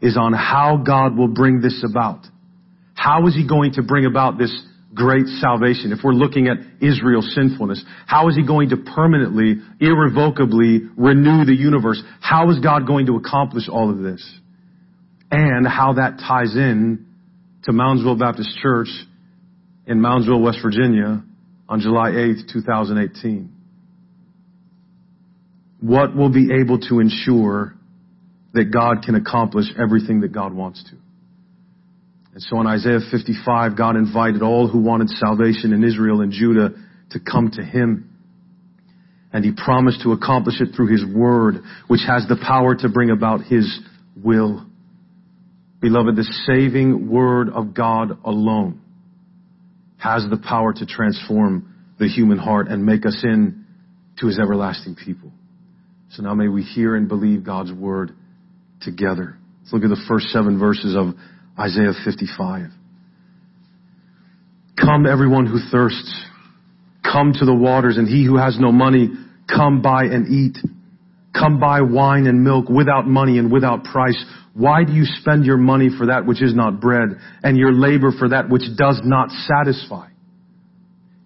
is 0.00 0.16
on 0.16 0.32
how 0.32 0.82
God 0.86 1.16
will 1.16 1.28
bring 1.28 1.60
this 1.60 1.84
about. 1.88 2.24
How 2.94 3.26
is 3.26 3.34
He 3.34 3.46
going 3.46 3.72
to 3.74 3.82
bring 3.82 4.06
about 4.06 4.38
this 4.38 4.54
great 4.98 5.26
salvation. 5.40 5.92
If 5.92 6.00
we're 6.02 6.12
looking 6.12 6.48
at 6.48 6.58
Israel's 6.82 7.32
sinfulness, 7.34 7.82
how 8.06 8.28
is 8.28 8.36
he 8.36 8.44
going 8.44 8.70
to 8.70 8.76
permanently, 8.76 9.62
irrevocably 9.80 10.80
renew 10.96 11.44
the 11.44 11.54
universe? 11.54 12.02
How 12.20 12.50
is 12.50 12.58
God 12.58 12.86
going 12.86 13.06
to 13.06 13.16
accomplish 13.16 13.68
all 13.70 13.90
of 13.90 13.98
this? 13.98 14.22
And 15.30 15.66
how 15.66 15.94
that 15.94 16.18
ties 16.18 16.54
in 16.56 17.06
to 17.64 17.72
Moundsville 17.72 18.18
Baptist 18.18 18.58
Church 18.60 18.88
in 19.86 20.00
Moundsville, 20.00 20.42
West 20.42 20.58
Virginia 20.62 21.22
on 21.68 21.80
July 21.80 22.10
8th, 22.10 22.52
2018. 22.52 23.52
What 25.80 26.16
will 26.16 26.32
be 26.32 26.50
able 26.60 26.80
to 26.88 26.98
ensure 26.98 27.74
that 28.52 28.72
God 28.72 29.04
can 29.04 29.14
accomplish 29.14 29.66
everything 29.80 30.22
that 30.22 30.32
God 30.32 30.52
wants 30.52 30.82
to? 30.90 30.96
And 32.34 32.42
so 32.42 32.60
in 32.60 32.66
Isaiah 32.66 33.00
55, 33.10 33.76
God 33.76 33.96
invited 33.96 34.42
all 34.42 34.68
who 34.68 34.80
wanted 34.80 35.08
salvation 35.10 35.72
in 35.72 35.82
Israel 35.82 36.20
and 36.20 36.32
Judah 36.32 36.70
to 37.10 37.20
come 37.20 37.50
to 37.52 37.62
Him. 37.62 38.10
And 39.32 39.44
He 39.44 39.52
promised 39.52 40.02
to 40.02 40.12
accomplish 40.12 40.60
it 40.60 40.74
through 40.74 40.88
His 40.88 41.04
Word, 41.04 41.56
which 41.88 42.02
has 42.06 42.26
the 42.28 42.36
power 42.36 42.74
to 42.76 42.88
bring 42.88 43.10
about 43.10 43.42
His 43.42 43.80
will. 44.22 44.66
Beloved, 45.80 46.16
the 46.16 46.24
saving 46.46 47.08
Word 47.10 47.48
of 47.50 47.74
God 47.74 48.18
alone 48.24 48.80
has 49.98 50.24
the 50.30 50.38
power 50.38 50.72
to 50.72 50.86
transform 50.86 51.74
the 51.98 52.08
human 52.08 52.38
heart 52.38 52.68
and 52.68 52.84
make 52.84 53.04
us 53.04 53.20
in 53.24 53.64
to 54.20 54.26
His 54.26 54.38
everlasting 54.38 54.96
people. 54.96 55.32
So 56.10 56.22
now 56.22 56.34
may 56.34 56.48
we 56.48 56.62
hear 56.62 56.96
and 56.96 57.08
believe 57.08 57.44
God's 57.44 57.72
Word 57.72 58.12
together. 58.80 59.36
Let's 59.62 59.72
look 59.72 59.82
at 59.82 59.90
the 59.90 60.04
first 60.08 60.28
seven 60.28 60.58
verses 60.58 60.96
of 60.96 61.14
Isaiah 61.58 61.92
55. 62.04 62.70
Come 64.76 65.06
everyone 65.06 65.46
who 65.46 65.58
thirsts, 65.70 66.24
come 67.02 67.32
to 67.32 67.44
the 67.44 67.54
waters, 67.54 67.96
and 67.96 68.06
he 68.06 68.24
who 68.24 68.36
has 68.36 68.58
no 68.60 68.70
money, 68.70 69.08
come 69.48 69.82
buy 69.82 70.04
and 70.04 70.28
eat. 70.28 70.58
Come 71.34 71.60
buy 71.60 71.80
wine 71.82 72.26
and 72.26 72.42
milk 72.42 72.68
without 72.68 73.06
money 73.06 73.38
and 73.38 73.52
without 73.52 73.84
price. 73.84 74.24
Why 74.54 74.84
do 74.84 74.92
you 74.92 75.04
spend 75.04 75.44
your 75.44 75.56
money 75.56 75.88
for 75.96 76.06
that 76.06 76.26
which 76.26 76.42
is 76.42 76.54
not 76.54 76.80
bread 76.80 77.10
and 77.42 77.56
your 77.56 77.72
labor 77.72 78.10
for 78.18 78.30
that 78.30 78.48
which 78.48 78.64
does 78.76 79.00
not 79.04 79.30
satisfy? 79.30 80.08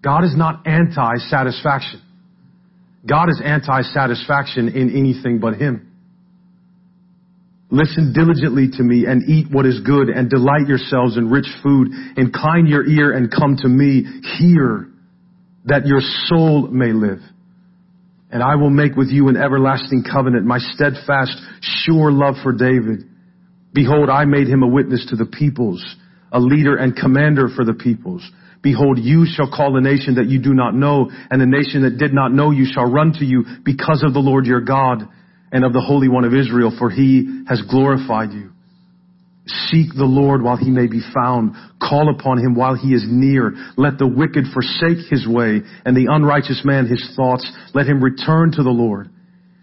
God 0.03 0.23
is 0.23 0.35
not 0.35 0.67
anti-satisfaction. 0.67 2.01
God 3.07 3.29
is 3.29 3.41
anti-satisfaction 3.43 4.69
in 4.69 4.89
anything 4.95 5.39
but 5.39 5.55
Him. 5.55 5.92
Listen 7.73 8.13
diligently 8.13 8.69
to 8.77 8.83
me 8.83 9.05
and 9.07 9.27
eat 9.27 9.47
what 9.49 9.65
is 9.65 9.79
good 9.79 10.07
and 10.07 10.29
delight 10.29 10.67
yourselves 10.67 11.17
in 11.17 11.31
rich 11.31 11.47
food. 11.63 11.87
Incline 12.17 12.67
your 12.67 12.85
ear 12.85 13.11
and 13.11 13.31
come 13.31 13.57
to 13.57 13.67
me. 13.67 14.05
Hear 14.37 14.89
that 15.65 15.87
your 15.87 16.01
soul 16.27 16.67
may 16.67 16.93
live. 16.93 17.17
And 18.29 18.43
I 18.43 18.57
will 18.57 18.69
make 18.69 18.95
with 18.95 19.07
you 19.09 19.27
an 19.27 19.37
everlasting 19.37 20.03
covenant, 20.03 20.45
my 20.45 20.59
steadfast, 20.59 21.35
sure 21.61 22.11
love 22.11 22.35
for 22.43 22.53
David. 22.53 23.09
Behold, 23.73 24.07
I 24.07 24.25
made 24.25 24.47
him 24.47 24.61
a 24.61 24.67
witness 24.67 25.07
to 25.09 25.15
the 25.15 25.25
peoples, 25.25 25.83
a 26.31 26.39
leader 26.39 26.75
and 26.75 26.95
commander 26.95 27.47
for 27.55 27.65
the 27.65 27.73
peoples. 27.73 28.21
Behold, 28.61 28.99
you 28.99 29.25
shall 29.25 29.49
call 29.49 29.75
a 29.77 29.81
nation 29.81 30.15
that 30.15 30.27
you 30.29 30.39
do 30.39 30.53
not 30.53 30.75
know, 30.75 31.09
and 31.31 31.41
a 31.41 31.47
nation 31.47 31.81
that 31.81 31.97
did 31.97 32.13
not 32.13 32.31
know 32.31 32.51
you 32.51 32.67
shall 32.71 32.85
run 32.85 33.13
to 33.13 33.25
you 33.25 33.45
because 33.65 34.03
of 34.05 34.13
the 34.13 34.19
Lord 34.19 34.45
your 34.45 34.61
God 34.61 35.09
and 35.53 35.63
of 35.63 35.71
the 35.71 35.79
Holy 35.79 36.09
One 36.09 36.25
of 36.25 36.33
Israel, 36.33 36.75
for 36.77 36.89
he 36.89 37.43
has 37.47 37.61
glorified 37.69 38.33
you. 38.33 38.49
Seek 39.45 39.93
the 39.93 40.05
Lord 40.05 40.41
while 40.41 40.57
he 40.57 40.71
may 40.71 40.87
be 40.87 41.01
found. 41.13 41.53
Call 41.79 42.09
upon 42.09 42.39
him 42.39 42.55
while 42.55 42.75
he 42.75 42.93
is 42.93 43.05
near. 43.07 43.53
Let 43.77 43.99
the 43.99 44.07
wicked 44.07 44.45
forsake 44.53 45.05
his 45.09 45.27
way 45.27 45.61
and 45.85 45.95
the 45.95 46.07
unrighteous 46.09 46.63
man 46.65 46.87
his 46.87 47.13
thoughts. 47.15 47.49
Let 47.73 47.85
him 47.85 48.03
return 48.03 48.51
to 48.53 48.63
the 48.63 48.71
Lord 48.71 49.09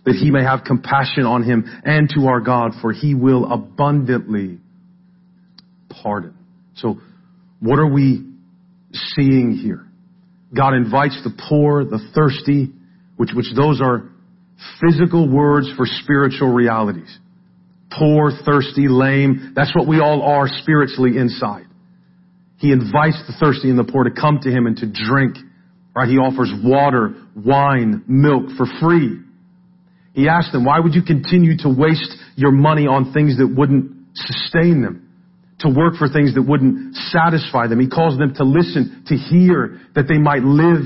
that 0.04 0.14
he 0.14 0.30
may 0.30 0.42
have 0.42 0.64
compassion 0.64 1.24
on 1.24 1.42
him 1.42 1.64
and 1.84 2.08
to 2.14 2.26
our 2.26 2.40
God, 2.40 2.72
for 2.80 2.92
he 2.92 3.14
will 3.14 3.50
abundantly 3.52 4.58
pardon. 5.88 6.34
So 6.76 7.00
what 7.58 7.78
are 7.78 7.90
we 7.90 8.26
seeing 8.92 9.52
here? 9.52 9.86
God 10.54 10.74
invites 10.74 11.20
the 11.24 11.32
poor, 11.48 11.84
the 11.84 12.00
thirsty, 12.14 12.72
which, 13.16 13.30
which 13.34 13.46
those 13.56 13.80
are 13.80 14.09
physical 14.80 15.28
words 15.28 15.70
for 15.76 15.86
spiritual 15.86 16.52
realities. 16.52 17.18
Poor, 17.90 18.30
thirsty, 18.44 18.86
lame. 18.88 19.52
That's 19.54 19.74
what 19.74 19.88
we 19.88 20.00
all 20.00 20.22
are 20.22 20.46
spiritually 20.48 21.16
inside. 21.16 21.66
He 22.58 22.72
invites 22.72 23.22
the 23.26 23.34
thirsty 23.40 23.70
and 23.70 23.78
the 23.78 23.84
poor 23.84 24.04
to 24.04 24.10
come 24.10 24.38
to 24.42 24.50
him 24.50 24.66
and 24.66 24.76
to 24.76 24.86
drink. 24.86 25.36
Right? 25.94 26.08
He 26.08 26.18
offers 26.18 26.52
water, 26.62 27.14
wine, 27.34 28.04
milk 28.06 28.56
for 28.56 28.66
free. 28.80 29.20
He 30.12 30.28
asks 30.28 30.52
them, 30.52 30.64
why 30.64 30.78
would 30.78 30.94
you 30.94 31.02
continue 31.02 31.56
to 31.58 31.68
waste 31.68 32.14
your 32.36 32.52
money 32.52 32.86
on 32.86 33.12
things 33.12 33.38
that 33.38 33.46
wouldn't 33.46 33.92
sustain 34.14 34.82
them? 34.82 35.08
To 35.60 35.68
work 35.68 35.94
for 35.98 36.08
things 36.08 36.34
that 36.34 36.42
wouldn't 36.42 36.96
satisfy 36.96 37.66
them. 37.66 37.80
He 37.80 37.88
calls 37.88 38.18
them 38.18 38.34
to 38.36 38.44
listen, 38.44 39.04
to 39.08 39.16
hear, 39.16 39.80
that 39.94 40.08
they 40.08 40.18
might 40.18 40.42
live 40.42 40.84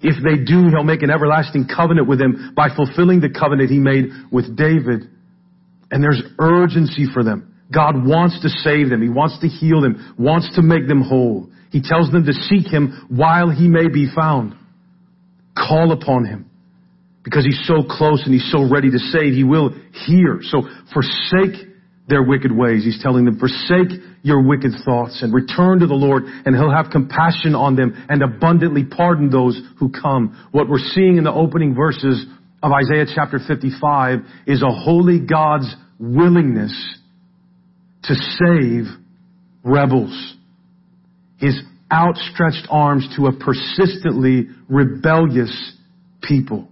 if 0.00 0.22
they 0.22 0.44
do, 0.44 0.68
he'll 0.68 0.84
make 0.84 1.02
an 1.02 1.10
everlasting 1.10 1.66
covenant 1.74 2.06
with 2.06 2.18
them 2.18 2.52
by 2.54 2.68
fulfilling 2.74 3.20
the 3.20 3.30
covenant 3.30 3.70
he 3.70 3.78
made 3.78 4.10
with 4.30 4.56
David. 4.56 5.10
And 5.90 6.02
there's 6.02 6.22
urgency 6.38 7.06
for 7.12 7.24
them. 7.24 7.54
God 7.72 8.06
wants 8.06 8.40
to 8.42 8.48
save 8.48 8.90
them. 8.90 9.02
He 9.02 9.08
wants 9.08 9.38
to 9.40 9.48
heal 9.48 9.80
them, 9.80 10.14
wants 10.18 10.54
to 10.56 10.62
make 10.62 10.86
them 10.86 11.02
whole. 11.02 11.50
He 11.70 11.82
tells 11.82 12.10
them 12.10 12.24
to 12.24 12.32
seek 12.32 12.66
him 12.66 13.06
while 13.08 13.50
he 13.50 13.68
may 13.68 13.88
be 13.88 14.08
found. 14.14 14.54
Call 15.54 15.92
upon 15.92 16.24
him. 16.24 16.48
Because 17.24 17.44
he's 17.44 17.60
so 17.66 17.82
close 17.82 18.22
and 18.24 18.32
he's 18.32 18.50
so 18.50 18.70
ready 18.70 18.90
to 18.90 18.98
save, 18.98 19.34
he 19.34 19.44
will 19.44 19.74
hear. 20.06 20.38
So 20.42 20.62
forsake 20.94 21.67
their 22.08 22.22
wicked 22.22 22.50
ways. 22.50 22.84
He's 22.84 23.00
telling 23.02 23.24
them, 23.24 23.38
forsake 23.38 24.00
your 24.22 24.42
wicked 24.42 24.72
thoughts 24.84 25.22
and 25.22 25.32
return 25.32 25.80
to 25.80 25.86
the 25.86 25.94
Lord 25.94 26.24
and 26.24 26.56
He'll 26.56 26.74
have 26.74 26.90
compassion 26.90 27.54
on 27.54 27.76
them 27.76 28.06
and 28.08 28.22
abundantly 28.22 28.84
pardon 28.84 29.30
those 29.30 29.60
who 29.78 29.90
come. 29.90 30.48
What 30.50 30.68
we're 30.68 30.78
seeing 30.78 31.18
in 31.18 31.24
the 31.24 31.32
opening 31.32 31.74
verses 31.74 32.26
of 32.62 32.72
Isaiah 32.72 33.06
chapter 33.14 33.38
55 33.46 34.20
is 34.46 34.62
a 34.62 34.72
holy 34.72 35.20
God's 35.20 35.72
willingness 36.00 36.74
to 38.04 38.14
save 38.14 38.84
rebels. 39.62 40.34
His 41.36 41.60
outstretched 41.92 42.66
arms 42.70 43.08
to 43.16 43.26
a 43.26 43.32
persistently 43.32 44.46
rebellious 44.68 45.74
people. 46.22 46.68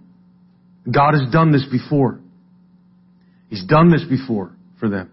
God 0.91 1.13
has 1.13 1.31
done 1.31 1.51
this 1.51 1.65
before. 1.71 2.19
He's 3.49 3.63
done 3.63 3.89
this 3.89 4.03
before 4.03 4.51
for 4.79 4.89
them. 4.89 5.11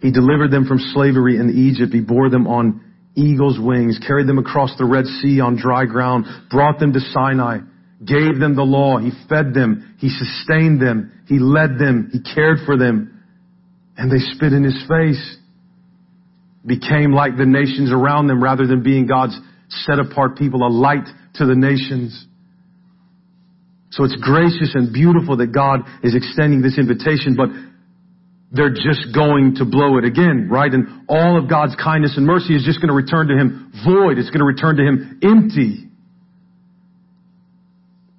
He 0.00 0.10
delivered 0.10 0.50
them 0.50 0.66
from 0.66 0.78
slavery 0.78 1.36
in 1.36 1.50
Egypt. 1.50 1.92
He 1.92 2.00
bore 2.00 2.28
them 2.28 2.46
on 2.46 2.82
eagle's 3.14 3.58
wings, 3.58 3.98
carried 4.06 4.28
them 4.28 4.38
across 4.38 4.76
the 4.76 4.84
Red 4.84 5.06
Sea 5.06 5.40
on 5.40 5.56
dry 5.56 5.86
ground, 5.86 6.26
brought 6.50 6.78
them 6.78 6.92
to 6.92 7.00
Sinai, 7.00 7.60
gave 8.04 8.38
them 8.38 8.54
the 8.54 8.62
law. 8.62 8.98
He 8.98 9.10
fed 9.28 9.54
them. 9.54 9.96
He 9.98 10.10
sustained 10.10 10.80
them. 10.80 11.12
He 11.26 11.38
led 11.38 11.78
them. 11.78 12.10
He 12.12 12.20
cared 12.20 12.58
for 12.66 12.76
them. 12.76 13.24
And 13.96 14.12
they 14.12 14.18
spit 14.18 14.52
in 14.52 14.62
his 14.62 14.84
face. 14.86 15.38
Became 16.66 17.12
like 17.12 17.36
the 17.38 17.46
nations 17.46 17.90
around 17.90 18.26
them 18.26 18.42
rather 18.42 18.66
than 18.66 18.82
being 18.82 19.06
God's 19.06 19.38
set 19.70 19.98
apart 19.98 20.36
people, 20.36 20.62
a 20.62 20.68
light 20.68 21.06
to 21.36 21.46
the 21.46 21.54
nations. 21.54 22.26
So 23.90 24.04
it's 24.04 24.16
gracious 24.20 24.74
and 24.74 24.92
beautiful 24.92 25.38
that 25.38 25.52
God 25.52 25.80
is 26.02 26.14
extending 26.14 26.60
this 26.60 26.76
invitation, 26.76 27.34
but 27.34 27.48
they're 28.56 28.74
just 28.74 29.14
going 29.14 29.56
to 29.56 29.64
blow 29.64 29.98
it 29.98 30.04
again, 30.04 30.48
right? 30.50 30.72
And 30.72 31.06
all 31.08 31.38
of 31.38 31.48
God's 31.48 31.76
kindness 31.76 32.14
and 32.16 32.26
mercy 32.26 32.54
is 32.54 32.64
just 32.64 32.80
going 32.80 32.88
to 32.88 32.94
return 32.94 33.28
to 33.28 33.34
him 33.34 33.72
void. 33.84 34.18
It's 34.18 34.30
going 34.30 34.40
to 34.40 34.44
return 34.44 34.76
to 34.76 34.82
him 34.82 35.20
empty. 35.22 35.88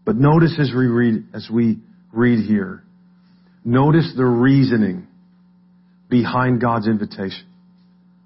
But 0.05 0.15
notice 0.15 0.55
as 0.59 0.71
we 0.75 0.87
read, 0.87 1.25
as 1.33 1.49
we 1.51 1.77
read 2.13 2.45
here, 2.45 2.83
notice 3.65 4.13
the 4.15 4.25
reasoning 4.25 5.07
behind 6.09 6.61
God's 6.61 6.87
invitation. 6.87 7.45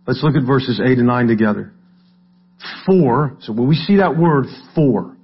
Let's 0.05 0.21
look 0.23 0.35
at 0.35 0.45
verses 0.45 0.79
8 0.83 0.99
and 0.99 1.07
9 1.07 1.27
together. 1.27 1.73
For, 2.85 3.37
so 3.41 3.53
when 3.53 3.67
we 3.67 3.75
see 3.75 3.97
that 3.97 4.15
word 4.17 4.45
for, 4.75 5.15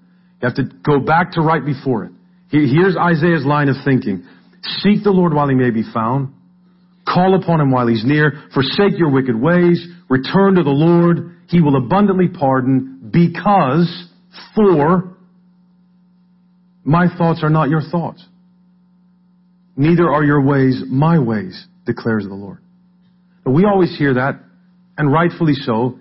you 0.41 0.47
have 0.47 0.55
to 0.55 0.63
go 0.63 0.99
back 0.99 1.33
to 1.33 1.41
right 1.41 1.63
before 1.63 2.05
it. 2.05 2.11
Here's 2.49 2.95
Isaiah's 2.97 3.45
line 3.45 3.69
of 3.69 3.75
thinking. 3.83 4.25
Seek 4.63 5.03
the 5.03 5.11
Lord 5.11 5.33
while 5.33 5.47
he 5.49 5.55
may 5.55 5.69
be 5.69 5.83
found. 5.93 6.33
Call 7.07 7.35
upon 7.41 7.61
him 7.61 7.71
while 7.71 7.87
he's 7.87 8.03
near. 8.03 8.43
Forsake 8.53 8.97
your 8.97 9.11
wicked 9.11 9.35
ways. 9.35 9.85
Return 10.09 10.55
to 10.55 10.63
the 10.63 10.69
Lord. 10.69 11.37
He 11.47 11.61
will 11.61 11.77
abundantly 11.77 12.27
pardon 12.27 13.09
because 13.11 14.09
for 14.55 15.17
my 16.83 17.07
thoughts 17.17 17.41
are 17.43 17.49
not 17.49 17.69
your 17.69 17.81
thoughts. 17.81 18.25
Neither 19.75 20.09
are 20.09 20.23
your 20.23 20.41
ways 20.41 20.81
my 20.87 21.19
ways, 21.19 21.65
declares 21.85 22.25
the 22.27 22.33
Lord. 22.33 22.59
We 23.45 23.63
always 23.65 23.95
hear 23.97 24.15
that, 24.15 24.41
and 24.97 25.11
rightfully 25.11 25.53
so, 25.53 25.99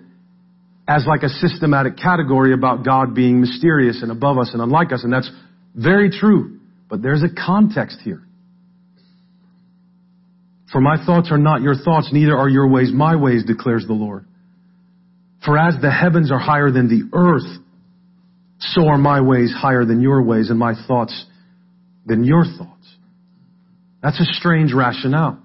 as 0.87 1.05
like 1.07 1.23
a 1.23 1.29
systematic 1.29 1.97
category 1.97 2.53
about 2.53 2.83
God 2.83 3.13
being 3.13 3.39
mysterious 3.39 4.01
and 4.01 4.11
above 4.11 4.37
us 4.37 4.49
and 4.53 4.61
unlike 4.61 4.91
us, 4.91 5.03
and 5.03 5.13
that's 5.13 5.29
very 5.75 6.09
true. 6.09 6.59
But 6.89 7.01
there's 7.01 7.23
a 7.23 7.29
context 7.29 7.99
here. 8.03 8.26
For 10.71 10.81
my 10.81 11.03
thoughts 11.05 11.29
are 11.31 11.37
not 11.37 11.61
your 11.61 11.75
thoughts, 11.75 12.09
neither 12.11 12.35
are 12.37 12.49
your 12.49 12.67
ways 12.67 12.91
my 12.93 13.15
ways, 13.15 13.43
declares 13.45 13.85
the 13.87 13.93
Lord. 13.93 14.25
For 15.45 15.57
as 15.57 15.75
the 15.81 15.91
heavens 15.91 16.31
are 16.31 16.39
higher 16.39 16.71
than 16.71 16.89
the 16.89 17.09
earth, 17.13 17.63
so 18.59 18.87
are 18.87 18.97
my 18.97 19.21
ways 19.21 19.53
higher 19.55 19.85
than 19.85 20.01
your 20.01 20.23
ways, 20.23 20.49
and 20.49 20.59
my 20.59 20.73
thoughts 20.87 21.25
than 22.05 22.23
your 22.23 22.43
thoughts. 22.43 22.95
That's 24.01 24.19
a 24.19 24.25
strange 24.33 24.73
rationale. 24.73 25.39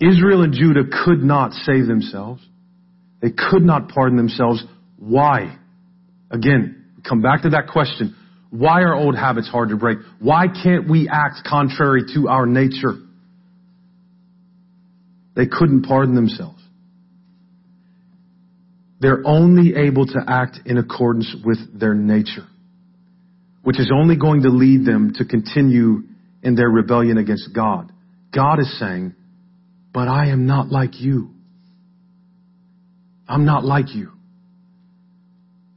Israel 0.00 0.42
and 0.42 0.52
Judah 0.52 0.84
could 1.04 1.22
not 1.22 1.52
save 1.52 1.86
themselves. 1.86 2.42
They 3.20 3.30
could 3.30 3.62
not 3.62 3.88
pardon 3.88 4.16
themselves. 4.16 4.64
Why? 4.98 5.58
Again, 6.30 6.84
come 7.06 7.20
back 7.20 7.42
to 7.42 7.50
that 7.50 7.68
question. 7.72 8.16
Why 8.50 8.80
are 8.82 8.94
old 8.94 9.16
habits 9.16 9.48
hard 9.48 9.68
to 9.70 9.76
break? 9.76 9.98
Why 10.20 10.46
can't 10.46 10.88
we 10.88 11.08
act 11.08 11.46
contrary 11.46 12.02
to 12.14 12.28
our 12.28 12.46
nature? 12.46 12.94
They 15.34 15.46
couldn't 15.46 15.82
pardon 15.82 16.14
themselves. 16.14 16.62
They're 19.00 19.22
only 19.24 19.74
able 19.76 20.06
to 20.06 20.20
act 20.26 20.60
in 20.66 20.76
accordance 20.76 21.34
with 21.44 21.58
their 21.78 21.94
nature, 21.94 22.46
which 23.62 23.78
is 23.80 23.90
only 23.94 24.16
going 24.16 24.42
to 24.42 24.50
lead 24.50 24.84
them 24.84 25.14
to 25.16 25.24
continue 25.24 26.02
in 26.42 26.54
their 26.54 26.68
rebellion 26.68 27.16
against 27.16 27.54
God. 27.54 27.90
God 28.34 28.60
is 28.60 28.78
saying, 28.78 29.14
but 29.92 30.08
I 30.08 30.28
am 30.28 30.46
not 30.46 30.68
like 30.68 31.00
you. 31.00 31.30
I'm 33.26 33.44
not 33.44 33.64
like 33.64 33.94
you. 33.94 34.12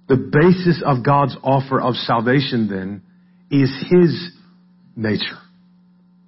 The 0.08 0.18
basis 0.18 0.84
of 0.86 1.06
God's 1.06 1.36
offer 1.42 1.80
of 1.80 1.96
salvation 1.96 2.68
then 2.68 3.02
is 3.50 3.72
His 3.90 4.32
nature. 4.96 5.40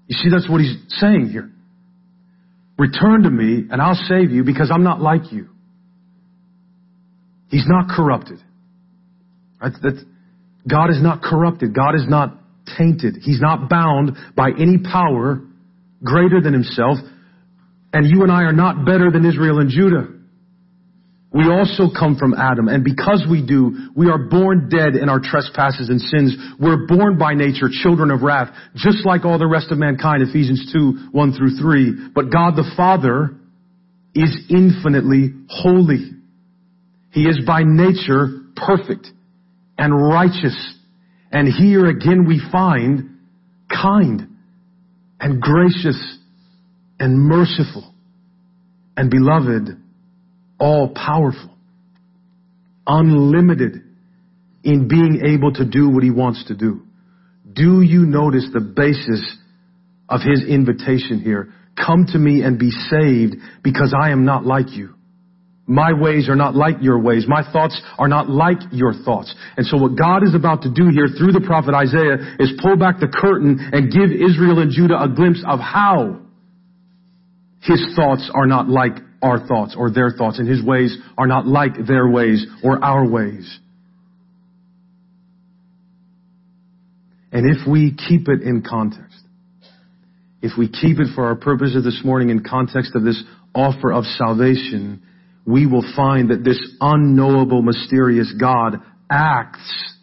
You 0.08 0.18
see, 0.18 0.30
that's 0.30 0.50
what 0.50 0.62
He's 0.62 0.78
saying 0.88 1.30
here. 1.30 1.52
Return 2.78 3.24
to 3.24 3.30
me 3.30 3.68
and 3.70 3.82
I'll 3.82 3.96
save 3.96 4.32
you 4.32 4.44
because 4.44 4.70
I'm 4.74 4.84
not 4.84 5.02
like 5.02 5.32
you. 5.32 5.50
He's 7.50 7.66
not 7.68 7.88
corrupted. 7.96 8.40
Right? 9.62 9.72
That's, 9.82 10.04
God 10.70 10.90
is 10.90 11.02
not 11.02 11.22
corrupted. 11.22 11.74
God 11.74 11.96
is 11.96 12.06
not 12.08 12.38
tainted. 12.78 13.18
He's 13.22 13.40
not 13.40 13.70
bound 13.70 14.18
by 14.36 14.50
any 14.60 14.80
power 14.80 15.42
greater 16.04 16.42
than 16.42 16.54
himself. 16.54 16.98
And 17.94 18.06
you 18.08 18.24
and 18.24 18.32
I 18.32 18.42
are 18.44 18.54
not 18.54 18.86
better 18.86 19.12
than 19.12 19.26
Israel 19.26 19.60
and 19.60 19.70
Judah. 19.70 20.08
We 21.36 21.52
also 21.52 21.90
come 21.92 22.16
from 22.16 22.34
Adam, 22.34 22.70
and 22.70 22.82
because 22.82 23.28
we 23.30 23.46
do, 23.46 23.90
we 23.94 24.08
are 24.08 24.18
born 24.18 24.70
dead 24.70 24.96
in 24.96 25.10
our 25.10 25.20
trespasses 25.20 25.90
and 25.90 26.00
sins. 26.00 26.34
We're 26.58 26.88
born 26.88 27.18
by 27.18 27.34
nature 27.34 27.68
children 27.70 28.10
of 28.10 28.22
wrath, 28.22 28.56
just 28.74 29.06
like 29.06 29.26
all 29.26 29.38
the 29.38 29.46
rest 29.46 29.70
of 29.70 29.78
mankind, 29.78 30.24
Ephesians 30.24 30.72
2, 30.72 31.10
1 31.12 31.34
through 31.34 31.58
3. 31.58 32.12
But 32.16 32.32
God 32.32 32.56
the 32.56 32.72
Father 32.78 33.36
is 34.14 34.46
infinitely 34.50 35.34
holy. 35.50 36.12
He 37.12 37.24
is 37.24 37.42
by 37.46 37.64
nature 37.66 38.28
perfect 38.56 39.08
and 39.78 39.94
righteous. 39.94 40.56
And 41.34 41.50
here 41.50 41.88
again 41.88 42.26
we 42.26 42.42
find 42.50 43.20
kind 43.70 44.38
and 45.20 45.42
gracious 45.42 46.18
and 46.98 47.20
merciful 47.20 47.94
and 48.96 49.12
beloved, 49.12 49.82
all 50.60 50.94
powerful, 50.96 51.56
unlimited 52.88 53.84
in 54.64 54.88
being 54.88 55.22
able 55.26 55.54
to 55.54 55.66
do 55.66 55.90
what 55.90 56.04
he 56.04 56.12
wants 56.12 56.46
to 56.48 56.56
do. 56.56 56.82
Do 57.52 57.82
you 57.82 58.06
notice 58.06 58.50
the 58.54 58.60
basis 58.60 59.38
of 60.10 60.22
his 60.22 60.44
invitation 60.48 61.20
here? 61.20 61.54
Come 61.78 62.06
to 62.12 62.18
me 62.18 62.42
and 62.42 62.58
be 62.58 62.72
saved 62.72 63.36
because 63.64 63.94
I 63.98 64.12
am 64.12 64.26
not 64.26 64.46
like 64.46 64.72
you. 64.72 64.96
My 65.68 65.94
ways 65.94 66.30
are 66.30 66.36
not 66.36 66.56
like 66.56 66.76
your 66.82 67.00
ways. 67.02 67.26
My 67.28 67.42
thoughts 67.52 67.82
are 67.98 68.08
not 68.08 68.30
like 68.30 68.60
your 68.72 68.94
thoughts. 68.94 69.34
And 69.58 69.66
so 69.66 69.78
what 69.78 69.98
God 69.98 70.24
is 70.24 70.36
about 70.36 70.62
to 70.62 70.70
do 70.72 70.90
here 70.90 71.08
through 71.18 71.32
the 71.32 71.44
prophet 71.46 71.74
Isaiah 71.74 72.38
is 72.40 72.54
pull 72.62 72.78
back 72.78 73.00
the 73.00 73.08
curtain 73.08 73.58
and 73.74 73.92
give 73.92 74.12
Israel 74.12 74.60
and 74.60 74.72
Judah 74.72 75.02
a 75.02 75.10
glimpse 75.10 75.44
of 75.48 75.60
how 75.60 76.22
his 77.62 77.82
thoughts 77.96 78.30
are 78.34 78.46
not 78.46 78.70
like 78.70 78.94
our 79.26 79.48
thoughts 79.48 79.76
or 79.78 79.90
their 79.90 80.12
thoughts 80.12 80.38
and 80.38 80.48
his 80.48 80.64
ways 80.64 80.96
are 81.18 81.26
not 81.26 81.48
like 81.48 81.74
their 81.88 82.08
ways 82.08 82.46
or 82.64 82.84
our 82.84 83.10
ways. 83.10 83.60
And 87.32 87.50
if 87.50 87.68
we 87.68 87.96
keep 88.08 88.30
it 88.30 88.44
in 88.44 88.62
context, 88.62 89.18
if 90.42 90.52
we 90.58 90.70
keep 90.70 91.00
it 91.00 91.08
for 91.16 91.26
our 91.26 91.36
purposes 91.36 91.84
this 91.84 92.02
morning 92.06 92.30
in 92.30 92.44
context 92.44 92.92
of 92.96 93.04
this 93.04 93.22
offer 93.56 93.92
of 93.92 94.04
salvation, 94.04 95.02
we 95.46 95.66
will 95.66 95.84
find 95.96 96.30
that 96.30 96.44
this 96.44 96.60
unknowable, 96.80 97.64
mysterious 97.64 98.32
God 98.40 98.76
acts 99.10 99.94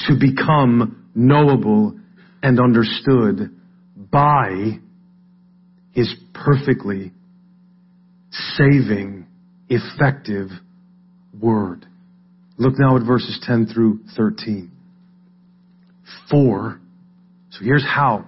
to 0.00 0.14
become 0.18 1.08
knowable 1.14 1.98
and 2.42 2.60
understood 2.60 3.56
by 3.96 4.78
his 5.92 6.12
perfectly 6.34 7.12
saving, 8.30 9.26
effective 9.68 10.48
word. 11.38 11.86
Look 12.56 12.74
now 12.78 12.96
at 12.96 13.06
verses 13.06 13.38
10 13.42 13.66
through 13.72 14.00
13. 14.16 14.72
For, 16.30 16.80
so 17.50 17.64
here's 17.64 17.84
how 17.84 18.26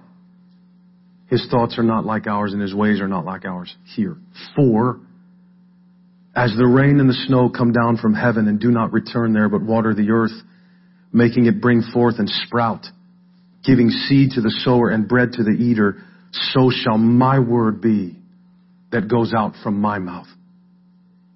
his 1.27 1.47
thoughts 1.49 1.77
are 1.77 1.83
not 1.83 2.05
like 2.05 2.27
ours 2.27 2.53
and 2.53 2.61
his 2.61 2.73
ways 2.73 2.99
are 3.01 3.07
not 3.07 3.25
like 3.25 3.45
ours. 3.45 3.75
Here. 3.95 4.17
For, 4.55 4.99
as 6.35 6.53
the 6.57 6.65
rain 6.65 6.99
and 6.99 7.09
the 7.09 7.25
snow 7.27 7.49
come 7.49 7.73
down 7.73 7.97
from 7.97 8.13
heaven 8.13 8.47
and 8.47 8.59
do 8.59 8.71
not 8.71 8.93
return 8.93 9.33
there, 9.33 9.49
but 9.49 9.61
water 9.61 9.93
the 9.93 10.11
earth, 10.11 10.31
making 11.11 11.45
it 11.45 11.61
bring 11.61 11.81
forth 11.93 12.15
and 12.19 12.29
sprout, 12.29 12.85
giving 13.65 13.89
seed 13.89 14.31
to 14.31 14.41
the 14.41 14.53
sower 14.63 14.89
and 14.89 15.07
bread 15.07 15.33
to 15.33 15.43
the 15.43 15.51
eater, 15.51 16.03
so 16.31 16.71
shall 16.71 16.97
my 16.97 17.39
word 17.39 17.81
be 17.81 18.20
that 18.91 19.07
goes 19.07 19.33
out 19.35 19.53
from 19.63 19.79
my 19.79 19.99
mouth. 19.99 20.27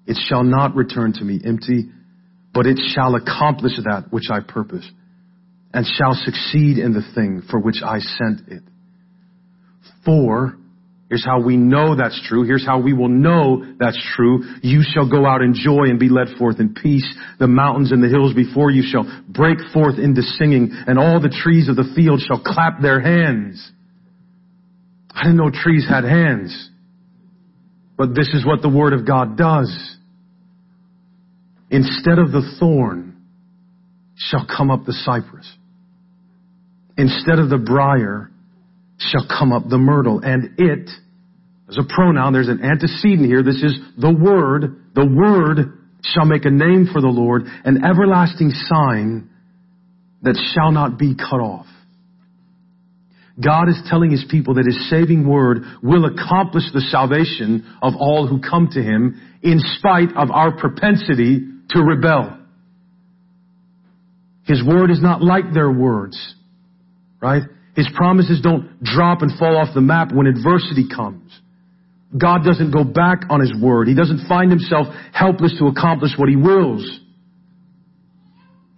It 0.06 0.16
shall 0.28 0.44
not 0.44 0.76
return 0.76 1.12
to 1.14 1.24
me 1.24 1.40
empty, 1.44 1.90
but 2.54 2.66
it 2.66 2.78
shall 2.94 3.14
accomplish 3.14 3.76
that 3.76 4.06
which 4.10 4.30
I 4.30 4.40
purpose, 4.40 4.88
and 5.72 5.86
shall 5.86 6.14
succeed 6.14 6.78
in 6.78 6.92
the 6.92 7.02
thing 7.14 7.42
for 7.50 7.58
which 7.58 7.82
I 7.84 7.98
sent 7.98 8.48
it. 8.48 8.62
For 10.04 10.56
Here's 11.08 11.24
how 11.24 11.40
we 11.40 11.56
know 11.56 11.94
that's 11.94 12.20
true. 12.26 12.42
Here's 12.42 12.66
how 12.66 12.80
we 12.80 12.92
will 12.92 13.08
know 13.08 13.64
that's 13.78 14.00
true. 14.16 14.42
You 14.62 14.82
shall 14.82 15.08
go 15.08 15.24
out 15.24 15.40
in 15.40 15.54
joy 15.54 15.84
and 15.84 16.00
be 16.00 16.08
led 16.08 16.36
forth 16.36 16.58
in 16.58 16.74
peace. 16.74 17.06
The 17.38 17.46
mountains 17.46 17.92
and 17.92 18.02
the 18.02 18.08
hills 18.08 18.34
before 18.34 18.72
you 18.72 18.82
shall 18.84 19.04
break 19.28 19.58
forth 19.72 19.98
into 19.98 20.22
singing, 20.22 20.70
and 20.72 20.98
all 20.98 21.20
the 21.20 21.28
trees 21.28 21.68
of 21.68 21.76
the 21.76 21.92
field 21.94 22.22
shall 22.26 22.42
clap 22.42 22.82
their 22.82 23.00
hands. 23.00 23.70
I 25.12 25.22
didn't 25.22 25.36
know 25.36 25.50
trees 25.50 25.86
had 25.88 26.02
hands. 26.02 26.70
But 27.96 28.14
this 28.14 28.28
is 28.34 28.44
what 28.44 28.62
the 28.62 28.68
Word 28.68 28.92
of 28.92 29.06
God 29.06 29.36
does. 29.36 29.96
Instead 31.70 32.18
of 32.18 32.30
the 32.30 32.56
thorn 32.60 33.16
shall 34.16 34.46
come 34.46 34.70
up 34.70 34.84
the 34.84 34.92
cypress. 34.92 35.50
Instead 36.96 37.38
of 37.38 37.50
the 37.50 37.58
briar 37.58 38.30
shall 38.98 39.26
come 39.26 39.52
up 39.52 39.68
the 39.68 39.78
myrtle. 39.78 40.20
And 40.22 40.58
it, 40.58 40.90
as 41.68 41.78
a 41.78 41.82
pronoun, 41.88 42.32
there's 42.32 42.48
an 42.48 42.62
antecedent 42.62 43.26
here. 43.26 43.42
This 43.42 43.62
is 43.62 43.78
the 43.98 44.12
word. 44.12 44.92
The 44.94 45.06
word 45.06 45.78
shall 46.02 46.24
make 46.24 46.44
a 46.44 46.50
name 46.50 46.88
for 46.92 47.00
the 47.00 47.08
Lord, 47.08 47.42
an 47.64 47.84
everlasting 47.84 48.50
sign 48.50 49.30
that 50.22 50.40
shall 50.54 50.72
not 50.72 50.98
be 50.98 51.14
cut 51.14 51.40
off. 51.40 51.66
God 53.42 53.68
is 53.68 53.80
telling 53.88 54.10
his 54.10 54.24
people 54.30 54.54
that 54.54 54.64
his 54.64 54.88
saving 54.88 55.28
word 55.28 55.62
will 55.82 56.06
accomplish 56.06 56.64
the 56.72 56.80
salvation 56.80 57.66
of 57.82 57.92
all 57.98 58.26
who 58.26 58.40
come 58.40 58.68
to 58.72 58.82
him 58.82 59.20
in 59.42 59.58
spite 59.58 60.16
of 60.16 60.30
our 60.30 60.56
propensity 60.56 61.40
to 61.70 61.82
rebel. 61.82 62.38
His 64.44 64.64
word 64.64 64.90
is 64.90 65.02
not 65.02 65.22
like 65.22 65.52
their 65.52 65.70
words, 65.70 66.16
right? 67.20 67.42
His 67.74 67.88
promises 67.94 68.40
don't 68.40 68.82
drop 68.82 69.20
and 69.20 69.36
fall 69.38 69.56
off 69.56 69.74
the 69.74 69.82
map 69.82 70.12
when 70.14 70.26
adversity 70.26 70.86
comes. 70.88 71.30
God 72.16 72.44
doesn't 72.44 72.70
go 72.70 72.84
back 72.84 73.24
on 73.28 73.40
His 73.40 73.52
word. 73.60 73.88
He 73.88 73.94
doesn't 73.94 74.26
find 74.28 74.50
Himself 74.50 74.86
helpless 75.12 75.54
to 75.58 75.66
accomplish 75.66 76.12
what 76.16 76.30
He 76.30 76.36
wills. 76.36 77.00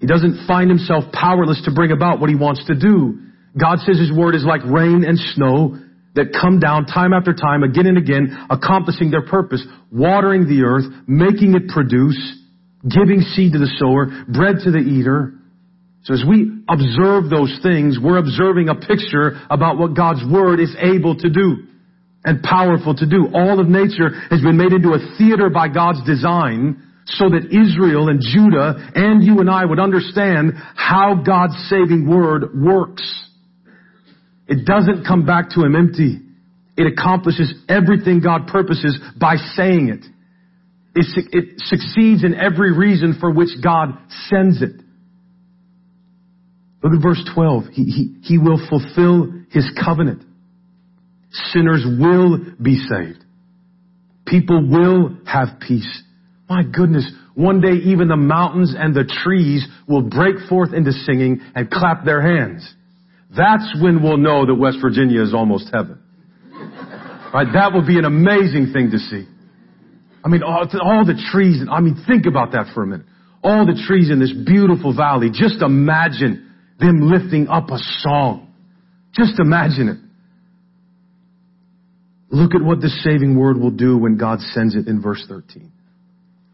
He 0.00 0.06
doesn't 0.06 0.46
find 0.46 0.68
Himself 0.68 1.04
powerless 1.12 1.62
to 1.66 1.70
bring 1.72 1.92
about 1.92 2.18
what 2.18 2.30
He 2.30 2.36
wants 2.36 2.64
to 2.66 2.74
do. 2.74 3.20
God 3.56 3.78
says 3.80 3.98
His 3.98 4.12
word 4.12 4.34
is 4.34 4.44
like 4.44 4.64
rain 4.64 5.04
and 5.06 5.18
snow 5.18 5.78
that 6.14 6.36
come 6.38 6.58
down 6.58 6.86
time 6.86 7.12
after 7.12 7.32
time, 7.32 7.62
again 7.62 7.86
and 7.86 7.98
again, 7.98 8.46
accomplishing 8.50 9.10
their 9.10 9.24
purpose, 9.24 9.64
watering 9.92 10.48
the 10.48 10.64
earth, 10.64 10.84
making 11.06 11.54
it 11.54 11.68
produce, 11.68 12.18
giving 12.82 13.20
seed 13.20 13.52
to 13.52 13.58
the 13.58 13.70
sower, 13.78 14.06
bread 14.28 14.56
to 14.64 14.70
the 14.70 14.78
eater, 14.78 15.38
so 16.08 16.14
as 16.14 16.24
we 16.26 16.62
observe 16.68 17.28
those 17.28 17.58
things, 17.62 17.98
we're 18.02 18.16
observing 18.16 18.70
a 18.70 18.74
picture 18.74 19.40
about 19.50 19.76
what 19.76 19.94
God's 19.94 20.24
Word 20.24 20.58
is 20.58 20.74
able 20.80 21.16
to 21.16 21.28
do 21.28 21.66
and 22.24 22.42
powerful 22.42 22.94
to 22.94 23.06
do. 23.06 23.28
All 23.34 23.60
of 23.60 23.68
nature 23.68 24.10
has 24.30 24.40
been 24.40 24.56
made 24.56 24.72
into 24.72 24.94
a 24.94 25.16
theater 25.18 25.50
by 25.50 25.68
God's 25.68 26.02
design 26.04 26.82
so 27.06 27.28
that 27.28 27.52
Israel 27.52 28.08
and 28.08 28.20
Judah 28.22 28.90
and 28.94 29.22
you 29.22 29.40
and 29.40 29.50
I 29.50 29.66
would 29.66 29.78
understand 29.78 30.52
how 30.74 31.22
God's 31.26 31.56
saving 31.68 32.08
Word 32.08 32.54
works. 32.54 33.27
It 34.48 34.64
doesn't 34.64 35.04
come 35.06 35.26
back 35.26 35.50
to 35.50 35.62
Him 35.62 35.76
empty. 35.76 36.18
It 36.76 36.86
accomplishes 36.86 37.52
everything 37.68 38.20
God 38.20 38.46
purposes 38.46 38.98
by 39.20 39.36
saying 39.36 39.88
it. 39.88 40.04
It, 40.94 41.28
it 41.32 41.54
succeeds 41.58 42.24
in 42.24 42.34
every 42.34 42.72
reason 42.72 43.18
for 43.20 43.30
which 43.30 43.50
God 43.62 43.90
sends 44.28 44.62
it. 44.62 44.72
Look 46.82 46.92
at 46.92 47.02
verse 47.02 47.22
12. 47.34 47.64
He, 47.72 47.84
he, 47.84 48.14
he 48.22 48.38
will 48.38 48.60
fulfill 48.68 49.32
his 49.50 49.70
covenant. 49.84 50.22
Sinners 51.52 51.84
will 51.84 52.38
be 52.60 52.76
saved. 52.76 53.24
People 54.26 54.66
will 54.68 55.18
have 55.26 55.60
peace. 55.60 56.02
My 56.48 56.62
goodness, 56.62 57.10
one 57.34 57.60
day 57.60 57.72
even 57.72 58.08
the 58.08 58.16
mountains 58.16 58.74
and 58.76 58.94
the 58.94 59.04
trees 59.24 59.66
will 59.86 60.02
break 60.02 60.36
forth 60.48 60.72
into 60.72 60.92
singing 60.92 61.40
and 61.54 61.70
clap 61.70 62.04
their 62.04 62.22
hands. 62.22 62.74
That's 63.38 63.72
when 63.80 64.02
we'll 64.02 64.18
know 64.18 64.44
that 64.46 64.54
West 64.54 64.78
Virginia 64.82 65.22
is 65.22 65.32
almost 65.32 65.70
heaven. 65.72 66.02
Right? 67.32 67.46
That 67.54 67.70
would 67.72 67.86
be 67.86 67.96
an 67.96 68.04
amazing 68.04 68.72
thing 68.72 68.90
to 68.90 68.98
see. 68.98 69.28
I 70.24 70.28
mean, 70.28 70.42
all, 70.42 70.66
all 70.82 71.06
the 71.06 71.14
trees, 71.30 71.62
I 71.70 71.80
mean, 71.80 72.02
think 72.08 72.26
about 72.26 72.52
that 72.52 72.74
for 72.74 72.82
a 72.82 72.86
minute. 72.86 73.06
All 73.44 73.64
the 73.64 73.80
trees 73.86 74.10
in 74.10 74.18
this 74.18 74.32
beautiful 74.32 74.94
valley, 74.94 75.30
just 75.32 75.62
imagine 75.62 76.52
them 76.80 77.08
lifting 77.08 77.46
up 77.46 77.70
a 77.70 77.78
song. 77.78 78.52
Just 79.14 79.38
imagine 79.38 79.88
it. 79.88 79.98
Look 82.34 82.56
at 82.56 82.62
what 82.62 82.80
the 82.80 82.88
saving 82.88 83.38
word 83.38 83.56
will 83.56 83.70
do 83.70 83.96
when 83.96 84.18
God 84.18 84.40
sends 84.40 84.74
it 84.74 84.88
in 84.88 85.00
verse 85.00 85.24
13. 85.28 85.70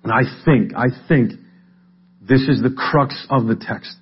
And 0.03 0.13
I 0.13 0.23
think, 0.45 0.73
I 0.77 0.87
think 1.09 1.33
this 2.21 2.43
is 2.43 2.61
the 2.63 2.75
crux 2.77 3.27
of 3.31 3.47
the 3.47 3.57
text. 3.57 3.97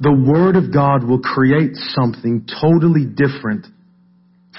The 0.00 0.12
word 0.12 0.56
of 0.56 0.72
God 0.72 1.04
will 1.04 1.20
create 1.20 1.72
something 1.74 2.46
totally 2.60 3.04
different 3.04 3.66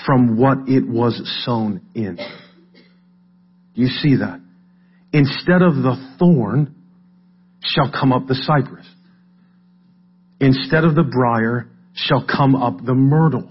from 0.05 0.37
what 0.37 0.69
it 0.69 0.87
was 0.87 1.19
sown 1.45 1.81
in. 1.95 2.15
Do 2.15 3.81
You 3.81 3.87
see 3.87 4.17
that? 4.17 4.39
Instead 5.13 5.61
of 5.61 5.75
the 5.75 6.15
thorn 6.19 6.75
shall 7.63 7.91
come 7.91 8.13
up 8.13 8.27
the 8.27 8.35
cypress. 8.35 8.87
Instead 10.39 10.83
of 10.83 10.95
the 10.95 11.03
briar 11.03 11.67
shall 11.93 12.25
come 12.25 12.55
up 12.55 12.83
the 12.83 12.93
myrtle. 12.93 13.49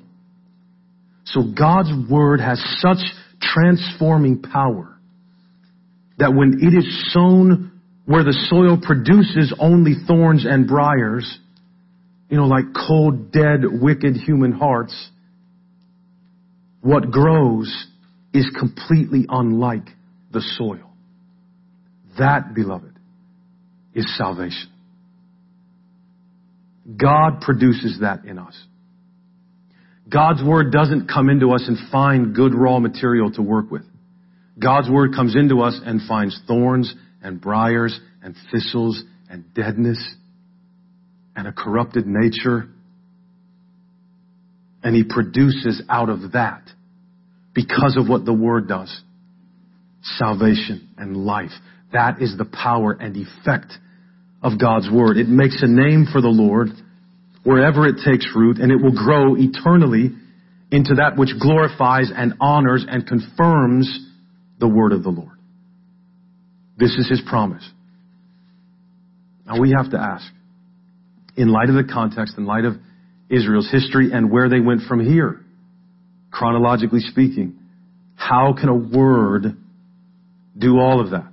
So 1.25 1.43
God's 1.57 1.91
word 2.11 2.41
has 2.41 2.61
such 2.79 2.99
transforming 3.41 4.43
power 4.43 4.97
that 6.19 6.35
when 6.35 6.59
it 6.61 6.77
is 6.77 7.13
sown 7.13 7.73
where 8.07 8.25
the 8.25 8.37
soil 8.51 8.79
produces 8.81 9.55
only 9.59 9.95
thorns 10.07 10.45
and 10.45 10.67
briars, 10.67 11.39
you 12.31 12.37
know, 12.37 12.47
like 12.47 12.67
cold, 12.87 13.33
dead, 13.33 13.63
wicked 13.65 14.15
human 14.15 14.53
hearts, 14.53 15.11
what 16.81 17.11
grows 17.11 17.87
is 18.33 18.49
completely 18.59 19.27
unlike 19.29 19.89
the 20.33 20.41
soil. 20.41 20.93
That, 22.19 22.55
beloved, 22.55 22.97
is 23.95 24.17
salvation. 24.17 24.71
God 26.97 27.41
produces 27.41 27.99
that 28.01 28.25
in 28.25 28.39
us. 28.39 28.57
God's 30.09 30.43
word 30.43 30.73
doesn't 30.73 31.09
come 31.09 31.29
into 31.29 31.51
us 31.53 31.65
and 31.67 31.77
find 31.91 32.35
good 32.35 32.55
raw 32.55 32.79
material 32.79 33.33
to 33.33 33.43
work 33.43 33.71
with. 33.71 33.85
God's 34.59 34.89
word 34.89 35.15
comes 35.15 35.35
into 35.35 35.63
us 35.63 35.81
and 35.85 36.01
finds 36.07 36.41
thorns 36.47 36.95
and 37.23 37.41
briars 37.41 37.99
and 38.23 38.37
thistles 38.53 39.03
and 39.29 39.53
deadness 39.55 40.15
and 41.37 41.47
a 41.47 41.53
corrupted 41.53 42.07
nature. 42.07 42.69
And 44.83 44.95
he 44.97 45.05
produces 45.05 45.83
out 45.89 46.09
of 46.09 46.33
that, 46.33 46.63
because 47.55 47.97
of 47.99 48.09
what 48.09 48.25
the 48.25 48.33
word 48.33 48.69
does, 48.69 49.01
salvation 50.03 50.89
and 50.97 51.17
life. 51.17 51.51
That 51.93 52.23
is 52.23 52.35
the 52.39 52.45
power 52.45 52.93
and 52.93 53.17
effect 53.17 53.73
of 54.43 54.59
God's 54.59 54.89
word. 54.91 55.17
It 55.17 55.29
makes 55.29 55.63
a 55.63 55.67
name 55.67 56.07
for 56.11 56.21
the 56.21 56.29
Lord 56.29 56.69
wherever 57.43 57.87
it 57.87 57.97
takes 58.05 58.29
root 58.35 58.59
and 58.59 58.71
it 58.71 58.83
will 58.83 58.93
grow 58.95 59.35
eternally 59.37 60.11
into 60.71 60.95
that 60.95 61.17
which 61.17 61.31
glorifies 61.41 62.11
and 62.15 62.35
honors 62.41 62.85
and 62.89 63.07
confirms 63.07 64.07
the 64.59 64.69
word 64.69 64.93
of 64.93 65.03
the 65.03 65.11
Lord. 65.11 65.37
This 66.79 66.97
is 66.97 67.09
his 67.09 67.21
promise. 67.29 67.69
Now 69.47 69.61
we 69.61 69.73
have 69.77 69.91
to 69.91 69.99
ask, 69.99 70.25
in 71.41 71.49
light 71.49 71.71
of 71.71 71.75
the 71.75 71.91
context, 71.91 72.35
in 72.37 72.45
light 72.45 72.65
of 72.67 72.75
Israel's 73.31 73.71
history 73.71 74.13
and 74.13 74.31
where 74.31 74.49
they 74.49 74.61
went 74.61 74.83
from 74.83 75.01
here, 75.01 75.41
chronologically 76.31 77.01
speaking, 77.01 77.59
how 78.15 78.55
can 78.59 78.69
a 78.69 78.75
word 78.75 79.57
do 80.57 80.79
all 80.79 81.01
of 81.01 81.13
that? 81.13 81.33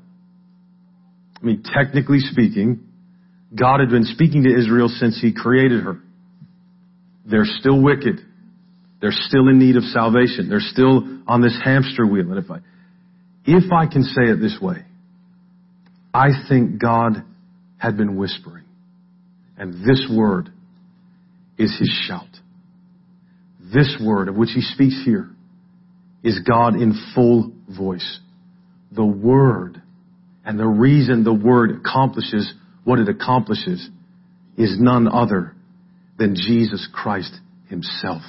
I 1.41 1.45
mean, 1.45 1.61
technically 1.63 2.19
speaking, 2.19 2.85
God 3.53 3.81
had 3.81 3.89
been 3.89 4.05
speaking 4.05 4.43
to 4.43 4.57
Israel 4.57 4.87
since 4.87 5.19
he 5.21 5.33
created 5.33 5.83
her. 5.83 5.99
They're 7.25 7.45
still 7.45 7.81
wicked. 7.81 8.19
They're 9.01 9.11
still 9.11 9.49
in 9.49 9.59
need 9.59 9.75
of 9.75 9.83
salvation. 9.83 10.47
They're 10.49 10.59
still 10.61 11.03
on 11.27 11.41
this 11.41 11.57
hamster 11.63 12.07
wheel. 12.07 12.31
And 12.31 12.43
if 12.43 12.49
I, 12.49 12.59
if 13.45 13.71
I 13.71 13.85
can 13.87 14.03
say 14.03 14.23
it 14.23 14.39
this 14.39 14.57
way, 14.61 14.85
I 16.13 16.29
think 16.47 16.81
God 16.81 17.23
had 17.77 17.97
been 17.97 18.15
whispering. 18.15 18.56
And 19.57 19.73
this 19.73 20.07
word 20.11 20.51
is 21.57 21.75
his 21.77 21.89
shout. 22.07 22.27
This 23.73 23.97
word 24.01 24.29
of 24.29 24.35
which 24.35 24.51
he 24.53 24.61
speaks 24.61 25.01
here 25.03 25.29
is 26.23 26.39
God 26.39 26.75
in 26.75 26.93
full 27.15 27.51
voice. 27.67 28.19
The 28.91 29.05
word 29.05 29.81
and 30.45 30.59
the 30.59 30.67
reason 30.67 31.23
the 31.23 31.33
word 31.33 31.71
accomplishes 31.71 32.53
what 32.83 32.99
it 32.99 33.09
accomplishes 33.09 33.89
is 34.57 34.77
none 34.79 35.07
other 35.07 35.55
than 36.17 36.35
Jesus 36.35 36.87
Christ 36.93 37.33
himself. 37.69 38.21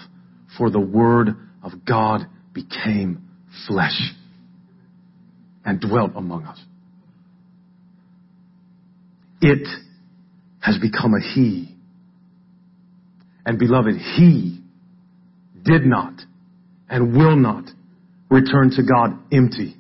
For 0.57 0.71
the 0.71 0.81
word 0.81 1.29
of 1.63 1.85
God 1.85 2.23
became 2.53 3.29
flesh 3.69 3.99
and 5.65 5.81
dwelt 5.81 6.13
among 6.17 6.45
us. 6.45 6.61
It 9.41 9.69
has 10.61 10.79
become 10.79 11.15
a 11.15 11.21
he. 11.21 11.75
And 13.47 13.59
beloved, 13.59 13.95
he 14.17 14.61
did 15.63 15.85
not 15.85 16.15
and 16.89 17.17
will 17.17 17.37
not 17.37 17.65
return 18.31 18.71
to 18.71 18.83
God 18.83 19.19
empty, 19.33 19.77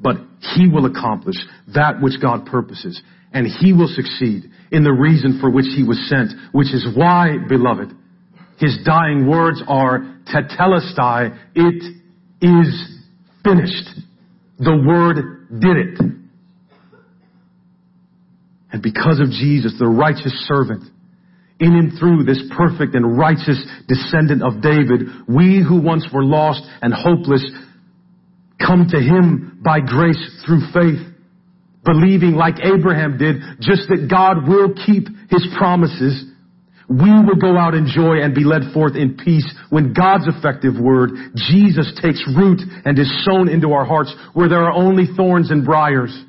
but 0.00 0.16
he 0.54 0.68
will 0.68 0.86
accomplish 0.86 1.36
that 1.74 2.00
which 2.00 2.20
God 2.20 2.46
purposes 2.46 3.00
and 3.32 3.46
he 3.46 3.72
will 3.72 3.88
succeed 3.88 4.44
in 4.70 4.84
the 4.84 4.92
reason 4.92 5.38
for 5.40 5.50
which 5.50 5.66
he 5.76 5.82
was 5.82 6.08
sent, 6.08 6.30
which 6.52 6.72
is 6.72 6.86
why, 6.94 7.36
beloved, 7.48 7.92
his 8.58 8.78
dying 8.84 9.28
words 9.28 9.60
are 9.66 9.98
tetelestai, 10.32 11.36
it 11.54 11.82
is 12.40 13.00
finished. 13.42 13.90
The 14.58 14.84
word 14.86 15.60
did 15.60 15.76
it. 15.76 16.23
And 18.74 18.82
because 18.82 19.20
of 19.20 19.30
Jesus, 19.30 19.78
the 19.78 19.86
righteous 19.86 20.34
servant, 20.50 20.82
in 21.60 21.78
and 21.78 21.96
through 21.96 22.24
this 22.24 22.42
perfect 22.58 22.96
and 22.96 23.16
righteous 23.16 23.62
descendant 23.86 24.42
of 24.42 24.60
David, 24.60 25.30
we 25.30 25.62
who 25.62 25.80
once 25.80 26.04
were 26.12 26.24
lost 26.24 26.60
and 26.82 26.92
hopeless 26.92 27.46
come 28.58 28.88
to 28.90 28.98
him 28.98 29.60
by 29.62 29.78
grace 29.78 30.18
through 30.44 30.66
faith 30.74 30.98
believing 31.84 32.34
like 32.34 32.56
Abraham 32.64 33.16
did, 33.16 33.36
just 33.60 33.86
that 33.94 34.08
God 34.10 34.48
will 34.48 34.74
keep 34.74 35.06
his 35.30 35.46
promises, 35.56 36.24
we 36.88 37.14
will 37.22 37.38
go 37.38 37.56
out 37.56 37.74
in 37.74 37.86
joy 37.86 38.26
and 38.26 38.34
be 38.34 38.42
led 38.42 38.74
forth 38.74 38.96
in 38.96 39.16
peace 39.16 39.46
when 39.70 39.92
God's 39.92 40.26
effective 40.26 40.74
word, 40.80 41.10
Jesus, 41.36 41.94
takes 42.02 42.26
root 42.36 42.58
and 42.84 42.98
is 42.98 43.24
sown 43.24 43.48
into 43.48 43.70
our 43.70 43.84
hearts 43.84 44.12
where 44.32 44.48
there 44.48 44.64
are 44.64 44.72
only 44.72 45.04
thorns 45.16 45.52
and 45.52 45.64
briars. 45.64 46.24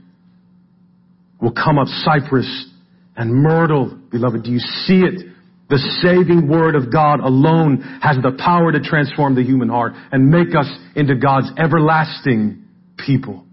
Will 1.41 1.51
come 1.51 1.77
up 1.77 1.87
cypress 1.87 2.67
and 3.15 3.33
myrtle. 3.33 3.99
Beloved, 4.11 4.43
do 4.43 4.51
you 4.51 4.59
see 4.59 5.01
it? 5.01 5.31
The 5.67 5.79
saving 6.03 6.47
word 6.47 6.75
of 6.75 6.91
God 6.93 7.19
alone 7.19 7.81
has 8.01 8.17
the 8.17 8.37
power 8.37 8.71
to 8.71 8.79
transform 8.79 9.35
the 9.35 9.43
human 9.43 9.69
heart 9.69 9.93
and 10.11 10.29
make 10.29 10.55
us 10.55 10.69
into 10.95 11.15
God's 11.15 11.47
everlasting 11.57 12.63
people. 12.97 13.45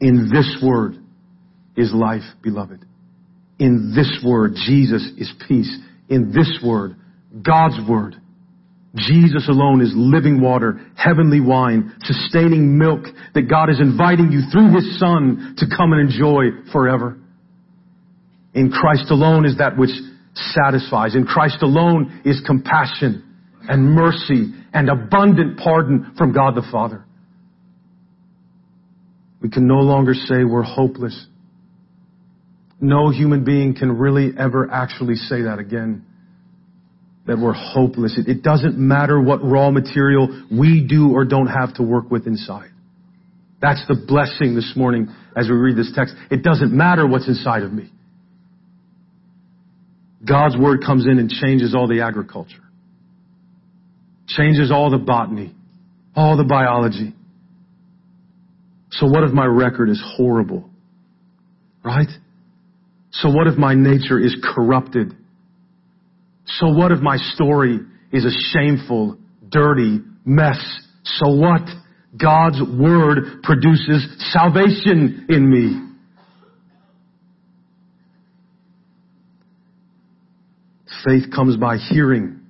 In 0.00 0.30
this 0.32 0.58
word 0.62 0.96
is 1.76 1.92
life, 1.92 2.22
beloved. 2.42 2.84
In 3.58 3.92
this 3.94 4.24
word, 4.24 4.54
Jesus 4.66 5.12
is 5.18 5.30
peace. 5.46 5.78
In 6.08 6.32
this 6.32 6.58
word, 6.64 6.96
God's 7.42 7.78
word, 7.88 8.16
Jesus 8.94 9.48
alone 9.48 9.80
is 9.80 9.92
living 9.94 10.40
water, 10.40 10.80
heavenly 10.96 11.40
wine, 11.40 11.94
sustaining 12.02 12.76
milk 12.76 13.06
that 13.34 13.48
God 13.48 13.70
is 13.70 13.80
inviting 13.80 14.30
you 14.30 14.42
through 14.52 14.74
His 14.74 14.98
Son 14.98 15.54
to 15.58 15.66
come 15.74 15.92
and 15.92 16.10
enjoy 16.10 16.70
forever. 16.72 17.18
In 18.54 18.70
Christ 18.70 19.10
alone 19.10 19.46
is 19.46 19.56
that 19.58 19.78
which 19.78 19.90
satisfies. 20.34 21.14
In 21.14 21.24
Christ 21.24 21.62
alone 21.62 22.20
is 22.24 22.42
compassion 22.46 23.24
and 23.62 23.94
mercy 23.94 24.52
and 24.74 24.90
abundant 24.90 25.58
pardon 25.58 26.14
from 26.18 26.32
God 26.34 26.54
the 26.54 26.66
Father. 26.70 27.04
We 29.40 29.48
can 29.48 29.66
no 29.66 29.80
longer 29.80 30.14
say 30.14 30.44
we're 30.44 30.62
hopeless. 30.62 31.26
No 32.80 33.10
human 33.10 33.44
being 33.44 33.74
can 33.74 33.98
really 33.98 34.32
ever 34.38 34.70
actually 34.70 35.14
say 35.14 35.42
that 35.42 35.58
again. 35.58 36.04
That 37.26 37.38
we're 37.38 37.52
hopeless. 37.52 38.18
It, 38.18 38.28
it 38.28 38.42
doesn't 38.42 38.76
matter 38.76 39.20
what 39.20 39.44
raw 39.44 39.70
material 39.70 40.44
we 40.50 40.84
do 40.86 41.12
or 41.12 41.24
don't 41.24 41.46
have 41.46 41.74
to 41.74 41.82
work 41.82 42.10
with 42.10 42.26
inside. 42.26 42.70
That's 43.60 43.84
the 43.86 43.94
blessing 43.94 44.56
this 44.56 44.72
morning 44.74 45.08
as 45.36 45.48
we 45.48 45.54
read 45.54 45.76
this 45.76 45.92
text. 45.94 46.16
It 46.30 46.42
doesn't 46.42 46.72
matter 46.72 47.06
what's 47.06 47.28
inside 47.28 47.62
of 47.62 47.72
me. 47.72 47.90
God's 50.26 50.56
word 50.56 50.80
comes 50.84 51.06
in 51.06 51.18
and 51.18 51.30
changes 51.30 51.74
all 51.74 51.88
the 51.88 52.02
agriculture, 52.02 52.62
changes 54.28 54.70
all 54.72 54.90
the 54.90 54.98
botany, 54.98 55.54
all 56.14 56.36
the 56.36 56.44
biology. 56.44 57.14
So 58.90 59.06
what 59.06 59.24
if 59.24 59.32
my 59.32 59.46
record 59.46 59.88
is 59.88 60.02
horrible? 60.16 60.68
Right? 61.84 62.08
So 63.12 63.30
what 63.30 63.46
if 63.46 63.56
my 63.56 63.74
nature 63.74 64.18
is 64.18 64.36
corrupted? 64.42 65.16
So 66.58 66.68
what 66.68 66.92
if 66.92 67.00
my 67.00 67.16
story 67.34 67.78
is 68.12 68.24
a 68.24 68.30
shameful, 68.52 69.18
dirty 69.48 70.00
mess? 70.24 70.58
So 71.04 71.34
what? 71.34 71.62
God's 72.16 72.60
word 72.60 73.42
produces 73.42 74.06
salvation 74.32 75.26
in 75.30 75.50
me. 75.50 75.88
Faith 81.06 81.32
comes 81.34 81.56
by 81.56 81.78
hearing 81.78 82.40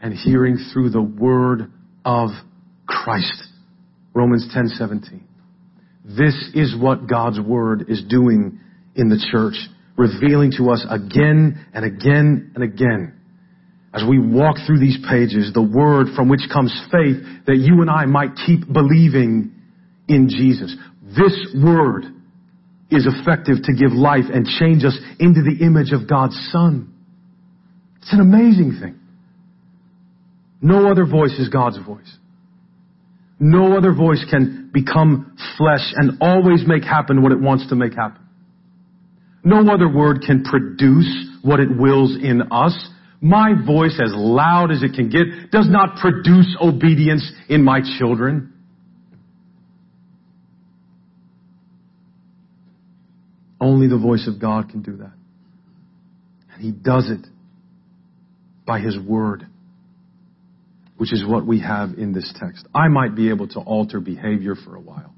and 0.00 0.14
hearing 0.14 0.56
through 0.72 0.90
the 0.90 1.02
word 1.02 1.70
of 2.04 2.30
Christ. 2.86 3.44
Romans 4.14 4.46
10:17. 4.54 5.20
This 6.04 6.34
is 6.54 6.74
what 6.76 7.06
God's 7.06 7.40
word 7.40 7.86
is 7.88 8.02
doing 8.04 8.60
in 8.94 9.08
the 9.08 9.18
church, 9.30 9.56
revealing 9.96 10.52
to 10.58 10.70
us 10.70 10.84
again 10.88 11.66
and 11.72 11.84
again 11.84 12.52
and 12.54 12.64
again. 12.64 13.20
As 13.92 14.02
we 14.08 14.18
walk 14.18 14.56
through 14.66 14.80
these 14.80 14.98
pages, 15.08 15.52
the 15.54 15.62
word 15.62 16.08
from 16.16 16.28
which 16.28 16.42
comes 16.52 16.72
faith 16.90 17.22
that 17.46 17.56
you 17.56 17.80
and 17.80 17.88
I 17.88 18.06
might 18.06 18.30
keep 18.44 18.70
believing 18.70 19.52
in 20.08 20.28
Jesus. 20.28 20.76
This 21.02 21.54
word 21.54 22.04
is 22.90 23.06
effective 23.06 23.62
to 23.62 23.72
give 23.72 23.92
life 23.92 24.24
and 24.32 24.46
change 24.46 24.84
us 24.84 24.98
into 25.20 25.42
the 25.42 25.64
image 25.64 25.92
of 25.92 26.08
God's 26.08 26.36
Son. 26.50 26.92
It's 28.02 28.12
an 28.12 28.20
amazing 28.20 28.78
thing. 28.80 28.98
No 30.60 30.90
other 30.90 31.06
voice 31.06 31.38
is 31.38 31.48
God's 31.48 31.78
voice. 31.78 32.16
No 33.38 33.76
other 33.76 33.92
voice 33.92 34.24
can 34.28 34.70
become 34.72 35.36
flesh 35.56 35.92
and 35.94 36.18
always 36.20 36.62
make 36.66 36.82
happen 36.82 37.22
what 37.22 37.32
it 37.32 37.40
wants 37.40 37.68
to 37.68 37.76
make 37.76 37.94
happen. 37.94 38.23
No 39.44 39.60
other 39.72 39.88
word 39.88 40.22
can 40.26 40.42
produce 40.42 41.28
what 41.42 41.60
it 41.60 41.68
wills 41.76 42.16
in 42.16 42.42
us. 42.50 42.88
My 43.20 43.52
voice, 43.66 44.00
as 44.02 44.12
loud 44.14 44.70
as 44.70 44.82
it 44.82 44.94
can 44.94 45.10
get, 45.10 45.50
does 45.50 45.68
not 45.68 45.96
produce 45.96 46.56
obedience 46.60 47.30
in 47.48 47.62
my 47.62 47.80
children. 47.98 48.52
Only 53.60 53.86
the 53.86 53.98
voice 53.98 54.26
of 54.26 54.40
God 54.40 54.70
can 54.70 54.82
do 54.82 54.96
that. 54.96 55.12
And 56.52 56.62
He 56.62 56.70
does 56.70 57.10
it 57.10 57.26
by 58.66 58.80
His 58.80 58.98
Word, 58.98 59.46
which 60.96 61.12
is 61.12 61.24
what 61.26 61.46
we 61.46 61.60
have 61.60 61.90
in 61.98 62.12
this 62.12 62.32
text. 62.38 62.66
I 62.74 62.88
might 62.88 63.14
be 63.14 63.28
able 63.28 63.48
to 63.48 63.60
alter 63.60 64.00
behavior 64.00 64.54
for 64.54 64.74
a 64.74 64.80
while. 64.80 65.14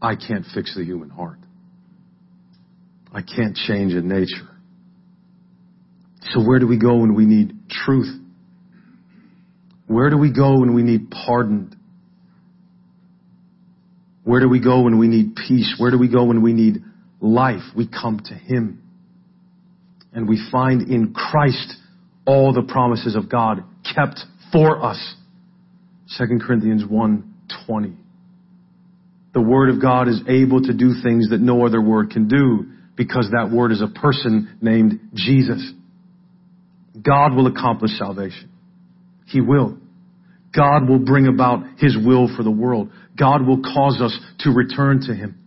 I 0.00 0.14
can't 0.14 0.44
fix 0.54 0.74
the 0.76 0.84
human 0.84 1.10
heart. 1.10 1.38
I 3.12 3.22
can't 3.22 3.56
change 3.56 3.92
in 3.92 4.08
nature. 4.08 4.48
So 6.30 6.40
where 6.40 6.58
do 6.58 6.66
we 6.66 6.78
go 6.78 6.96
when 6.96 7.14
we 7.14 7.24
need 7.24 7.52
truth? 7.70 8.14
Where 9.86 10.10
do 10.10 10.18
we 10.18 10.32
go 10.32 10.58
when 10.60 10.74
we 10.74 10.82
need 10.82 11.10
pardoned? 11.10 11.76
Where 14.24 14.40
do 14.40 14.48
we 14.48 14.60
go 14.60 14.82
when 14.82 14.98
we 14.98 15.06
need 15.06 15.36
peace? 15.36 15.76
Where 15.78 15.92
do 15.92 15.98
we 15.98 16.08
go 16.08 16.24
when 16.24 16.42
we 16.42 16.52
need 16.52 16.82
life? 17.20 17.62
We 17.76 17.86
come 17.86 18.20
to 18.24 18.34
Him. 18.34 18.82
And 20.12 20.28
we 20.28 20.44
find 20.50 20.90
in 20.90 21.14
Christ 21.14 21.74
all 22.26 22.52
the 22.52 22.62
promises 22.62 23.14
of 23.14 23.30
God 23.30 23.62
kept 23.94 24.18
for 24.52 24.84
us. 24.84 25.14
2 26.18 26.40
Corinthians 26.44 26.82
1:20. 26.84 27.94
The 29.32 29.40
Word 29.40 29.68
of 29.68 29.80
God 29.80 30.08
is 30.08 30.20
able 30.26 30.62
to 30.62 30.72
do 30.72 30.94
things 31.02 31.28
that 31.30 31.40
no 31.40 31.64
other 31.64 31.80
word 31.80 32.10
can 32.10 32.26
do 32.26 32.72
because 32.96 33.28
that 33.32 33.50
word 33.54 33.72
is 33.72 33.82
a 33.82 33.88
person 33.88 34.56
named 34.60 35.00
Jesus. 35.14 35.72
God 37.00 37.34
will 37.34 37.46
accomplish 37.46 37.92
salvation. 37.98 38.50
He 39.26 39.40
will. 39.40 39.76
God 40.54 40.88
will 40.88 40.98
bring 40.98 41.26
about 41.26 41.64
His 41.78 41.96
will 41.96 42.34
for 42.34 42.42
the 42.42 42.50
world. 42.50 42.90
God 43.18 43.46
will 43.46 43.60
cause 43.60 44.00
us 44.00 44.18
to 44.40 44.50
return 44.50 45.02
to 45.02 45.14
Him. 45.14 45.38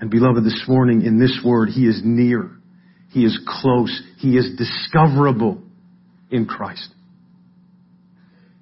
And 0.00 0.10
beloved, 0.10 0.44
this 0.44 0.64
morning 0.68 1.02
in 1.02 1.18
this 1.18 1.40
word, 1.44 1.70
He 1.70 1.86
is 1.86 2.02
near. 2.04 2.50
He 3.10 3.24
is 3.24 3.38
close. 3.46 4.02
He 4.18 4.36
is 4.36 4.56
discoverable 4.56 5.62
in 6.30 6.44
Christ. 6.44 6.88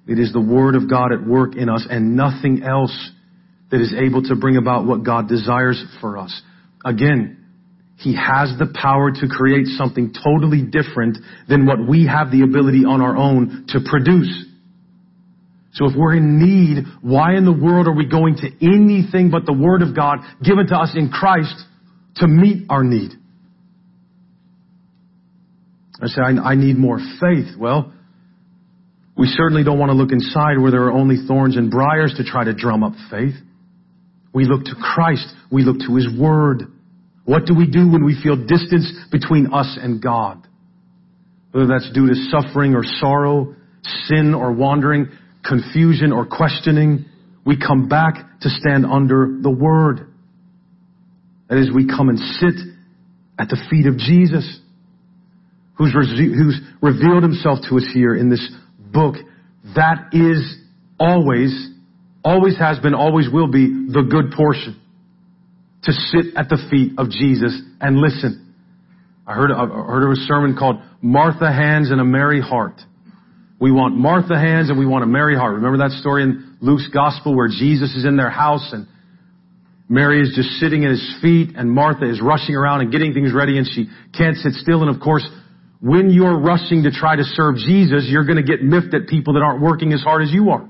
It 0.07 0.19
is 0.19 0.31
the 0.31 0.39
Word 0.39 0.75
of 0.75 0.89
God 0.89 1.11
at 1.11 1.27
work 1.27 1.55
in 1.55 1.67
us 1.67 1.85
and 1.89 2.15
nothing 2.15 2.63
else 2.63 3.11
that 3.69 3.81
is 3.81 3.93
able 3.93 4.23
to 4.23 4.35
bring 4.37 4.55
about 4.55 4.85
what 4.85 5.03
God 5.03 5.27
desires 5.27 5.83
for 5.99 6.17
us. 6.17 6.41
Again, 6.85 7.36
he 7.97 8.15
has 8.15 8.53
the 8.59 8.71
power 8.79 9.11
to 9.11 9.27
create 9.27 9.65
something 9.67 10.13
totally 10.13 10.61
different 10.61 11.17
than 11.49 11.65
what 11.65 11.79
we 11.87 12.05
have 12.05 12.29
the 12.31 12.43
ability 12.43 12.85
on 12.85 13.01
our 13.01 13.17
own 13.17 13.65
to 13.69 13.79
produce. 13.89 14.45
So 15.73 15.85
if 15.85 15.93
we're 15.95 16.15
in 16.15 16.39
need, 16.39 16.85
why 17.01 17.35
in 17.35 17.45
the 17.45 17.51
world 17.51 17.87
are 17.87 17.93
we 17.93 18.07
going 18.07 18.35
to 18.37 18.47
anything 18.61 19.29
but 19.31 19.45
the 19.45 19.53
Word 19.53 19.81
of 19.81 19.95
God 19.95 20.19
given 20.43 20.67
to 20.67 20.75
us 20.75 20.93
in 20.95 21.09
Christ 21.09 21.55
to 22.17 22.27
meet 22.27 22.65
our 22.69 22.83
need? 22.83 23.11
I 26.01 26.07
say, 26.07 26.21
I, 26.21 26.51
I 26.51 26.55
need 26.55 26.77
more 26.77 26.99
faith. 27.19 27.57
Well, 27.57 27.93
we 29.17 29.25
certainly 29.25 29.63
don't 29.63 29.79
want 29.79 29.89
to 29.89 29.95
look 29.95 30.11
inside 30.11 30.59
where 30.59 30.69
there 30.69 30.83
are 30.83 30.91
only 30.91 31.15
thorns 31.27 31.57
and 31.57 31.71
briars 31.71 32.13
to 32.17 32.23
try 32.23 32.43
to 32.43 32.53
drum 32.53 32.83
up 32.83 32.93
faith. 33.09 33.33
We 34.33 34.45
look 34.45 34.65
to 34.65 34.75
Christ. 34.79 35.27
We 35.51 35.63
look 35.63 35.79
to 35.87 35.95
His 35.95 36.07
Word. 36.15 36.63
What 37.27 37.45
do 37.45 37.53
we 37.53 37.69
do 37.69 37.91
when 37.91 38.05
we 38.05 38.17
feel 38.23 38.37
distance 38.37 38.89
between 39.11 39.53
us 39.53 39.77
and 39.81 40.01
God? 40.01 40.47
Whether 41.51 41.67
that's 41.67 41.91
due 41.93 42.07
to 42.07 42.15
suffering 42.31 42.73
or 42.73 42.83
sorrow, 42.85 43.53
sin 44.05 44.33
or 44.33 44.53
wandering, 44.53 45.09
confusion 45.45 46.13
or 46.13 46.25
questioning, 46.25 47.03
we 47.45 47.57
come 47.59 47.89
back 47.89 48.39
to 48.39 48.49
stand 48.49 48.85
under 48.85 49.39
the 49.41 49.51
Word. 49.51 50.07
That 51.49 51.57
is, 51.57 51.69
we 51.69 51.85
come 51.85 52.07
and 52.07 52.17
sit 52.17 52.55
at 53.37 53.49
the 53.49 53.57
feet 53.69 53.87
of 53.87 53.97
Jesus, 53.97 54.61
who's, 55.77 55.91
who's 55.91 56.61
revealed 56.81 57.23
himself 57.23 57.59
to 57.69 57.75
us 57.75 57.85
here 57.93 58.15
in 58.15 58.29
this 58.29 58.49
book. 58.79 59.15
That 59.75 60.13
is 60.13 60.55
always, 60.97 61.71
always 62.23 62.57
has 62.57 62.79
been, 62.79 62.93
always 62.93 63.27
will 63.29 63.51
be 63.51 63.67
the 63.67 64.07
good 64.09 64.31
portion 64.31 64.81
to 65.87 65.91
sit 65.91 66.37
at 66.37 66.49
the 66.49 66.59
feet 66.69 66.99
of 66.99 67.09
Jesus 67.09 67.59
and 67.81 67.97
listen. 67.97 68.53
I 69.25 69.33
heard, 69.33 69.51
I 69.51 69.65
heard 69.65 70.11
a 70.11 70.15
sermon 70.27 70.55
called 70.57 70.77
Martha 71.01 71.51
Hands 71.51 71.89
and 71.89 71.99
a 71.99 72.05
Mary 72.05 72.39
Heart. 72.39 72.79
We 73.59 73.71
want 73.71 73.97
Martha 73.97 74.37
hands 74.37 74.69
and 74.69 74.77
we 74.77 74.85
want 74.85 75.03
a 75.03 75.07
Mary 75.07 75.35
heart. 75.35 75.55
Remember 75.55 75.79
that 75.79 75.91
story 75.97 76.23
in 76.23 76.57
Luke's 76.61 76.87
gospel 76.93 77.35
where 77.35 77.47
Jesus 77.47 77.95
is 77.95 78.05
in 78.05 78.15
their 78.15 78.29
house 78.29 78.69
and 78.71 78.87
Mary 79.89 80.21
is 80.21 80.33
just 80.35 80.59
sitting 80.59 80.85
at 80.85 80.91
his 80.91 81.15
feet 81.21 81.55
and 81.55 81.71
Martha 81.71 82.07
is 82.07 82.21
rushing 82.21 82.55
around 82.55 82.81
and 82.81 82.91
getting 82.91 83.13
things 83.13 83.33
ready 83.33 83.57
and 83.57 83.65
she 83.65 83.87
can't 84.15 84.37
sit 84.37 84.53
still. 84.53 84.83
And 84.83 84.93
of 84.93 85.01
course, 85.01 85.25
when 85.81 86.11
you're 86.11 86.37
rushing 86.37 86.83
to 86.83 86.91
try 86.91 87.15
to 87.15 87.23
serve 87.23 87.55
Jesus, 87.55 88.05
you're 88.07 88.25
going 88.25 88.37
to 88.37 88.45
get 88.45 88.61
miffed 88.61 88.93
at 88.93 89.07
people 89.07 89.33
that 89.33 89.41
aren't 89.41 89.61
working 89.61 89.91
as 89.91 90.01
hard 90.01 90.21
as 90.21 90.31
you 90.31 90.51
are. 90.51 90.69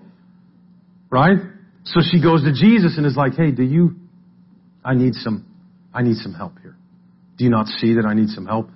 Right? 1.10 1.40
So 1.84 2.00
she 2.10 2.22
goes 2.22 2.44
to 2.44 2.54
Jesus 2.54 2.96
and 2.98 3.06
is 3.06 3.18
like, 3.18 3.34
hey, 3.36 3.52
do 3.52 3.64
you, 3.64 3.96
I 4.88 4.96
need 4.96 5.16
some, 5.16 5.46
I 5.94 6.02
need 6.02 6.16
some 6.16 6.34
help 6.34 6.60
here. 6.62 6.78
Do 7.38 7.44
you 7.44 7.50
not 7.50 7.68
see 7.68 7.96
that 7.96 8.06
I 8.06 8.14
need 8.14 8.30
some 8.30 8.46
help? 8.46 8.70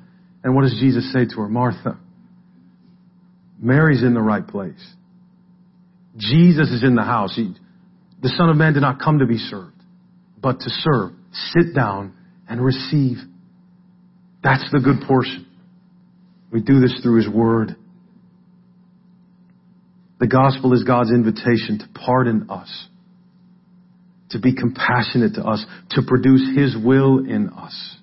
And 0.44 0.54
what 0.54 0.64
does 0.64 0.78
Jesus 0.78 1.12
say 1.14 1.24
to 1.24 1.36
her? 1.42 1.48
Martha, 1.48 1.98
Mary's 3.62 4.04
in 4.04 4.14
the 4.14 4.22
right 4.22 4.46
place. 4.46 4.86
Jesus 6.18 6.70
is 6.70 6.84
in 6.84 6.96
the 6.96 7.04
house. 7.04 7.34
He, 7.38 7.54
the 8.22 8.28
Son 8.28 8.50
of 8.50 8.58
Man 8.58 8.74
did 8.74 8.82
not 8.82 9.00
come 9.00 9.20
to 9.20 9.26
be 9.26 9.38
served, 9.38 9.82
but 10.42 10.60
to 10.60 10.70
serve. 10.70 11.14
Sit 11.32 11.74
down 11.74 12.14
and 12.50 12.62
receive. 12.62 13.16
That's 14.44 14.70
the 14.74 14.82
good 14.82 15.08
portion. 15.08 15.48
We 16.52 16.60
do 16.60 16.82
this 16.82 17.00
through 17.02 17.24
His 17.24 17.30
Word. 17.30 17.78
The 20.20 20.28
gospel 20.28 20.74
is 20.74 20.84
God's 20.84 21.12
invitation 21.12 21.80
to 21.80 21.88
pardon 22.06 22.48
us 22.50 22.88
to 24.32 24.40
be 24.40 24.56
compassionate 24.56 25.36
to 25.36 25.44
us, 25.44 25.66
to 25.92 26.02
produce 26.06 26.58
His 26.58 26.76
will 26.76 27.20
in 27.20 27.50
us. 27.50 27.98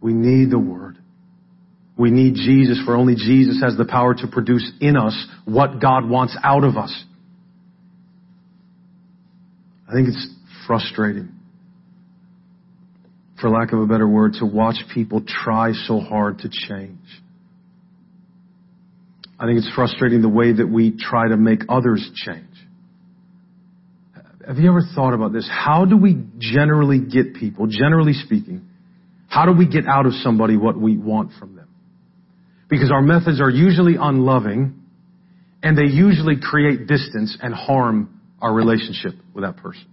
We 0.00 0.12
need 0.12 0.50
the 0.50 0.58
Word. 0.58 0.98
We 1.96 2.10
need 2.10 2.34
Jesus, 2.34 2.80
for 2.84 2.96
only 2.96 3.14
Jesus 3.14 3.60
has 3.62 3.76
the 3.76 3.84
power 3.84 4.14
to 4.14 4.26
produce 4.26 4.70
in 4.80 4.96
us 4.96 5.26
what 5.44 5.80
God 5.80 6.08
wants 6.08 6.36
out 6.42 6.64
of 6.64 6.76
us. 6.76 7.04
I 9.88 9.92
think 9.92 10.08
it's 10.08 10.28
frustrating 10.66 11.34
for 13.44 13.50
lack 13.50 13.74
of 13.74 13.78
a 13.78 13.86
better 13.86 14.08
word, 14.08 14.32
to 14.38 14.46
watch 14.46 14.76
people 14.94 15.20
try 15.20 15.72
so 15.72 16.00
hard 16.00 16.38
to 16.38 16.48
change. 16.48 16.98
I 19.38 19.44
think 19.44 19.58
it's 19.58 19.70
frustrating 19.74 20.22
the 20.22 20.30
way 20.30 20.50
that 20.50 20.66
we 20.66 20.96
try 20.96 21.28
to 21.28 21.36
make 21.36 21.60
others 21.68 22.10
change. 22.14 22.53
Have 24.46 24.58
you 24.58 24.68
ever 24.68 24.82
thought 24.94 25.14
about 25.14 25.32
this? 25.32 25.48
How 25.50 25.84
do 25.84 25.96
we 25.96 26.22
generally 26.38 27.00
get 27.00 27.34
people, 27.34 27.66
generally 27.66 28.12
speaking, 28.12 28.68
how 29.28 29.46
do 29.46 29.52
we 29.52 29.66
get 29.66 29.86
out 29.86 30.06
of 30.06 30.12
somebody 30.14 30.56
what 30.56 30.78
we 30.78 30.96
want 30.96 31.32
from 31.38 31.56
them? 31.56 31.68
Because 32.68 32.90
our 32.90 33.02
methods 33.02 33.40
are 33.40 33.50
usually 33.50 33.96
unloving 33.98 34.80
and 35.62 35.78
they 35.78 35.86
usually 35.86 36.36
create 36.40 36.86
distance 36.86 37.36
and 37.40 37.54
harm 37.54 38.20
our 38.40 38.52
relationship 38.52 39.14
with 39.32 39.44
that 39.44 39.56
person. 39.56 39.86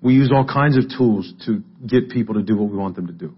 We 0.00 0.14
use 0.14 0.30
all 0.32 0.46
kinds 0.46 0.76
of 0.76 0.84
tools 0.96 1.32
to 1.46 1.62
get 1.86 2.10
people 2.10 2.34
to 2.34 2.42
do 2.42 2.56
what 2.56 2.70
we 2.70 2.76
want 2.76 2.94
them 2.94 3.08
to 3.08 3.12
do. 3.12 3.34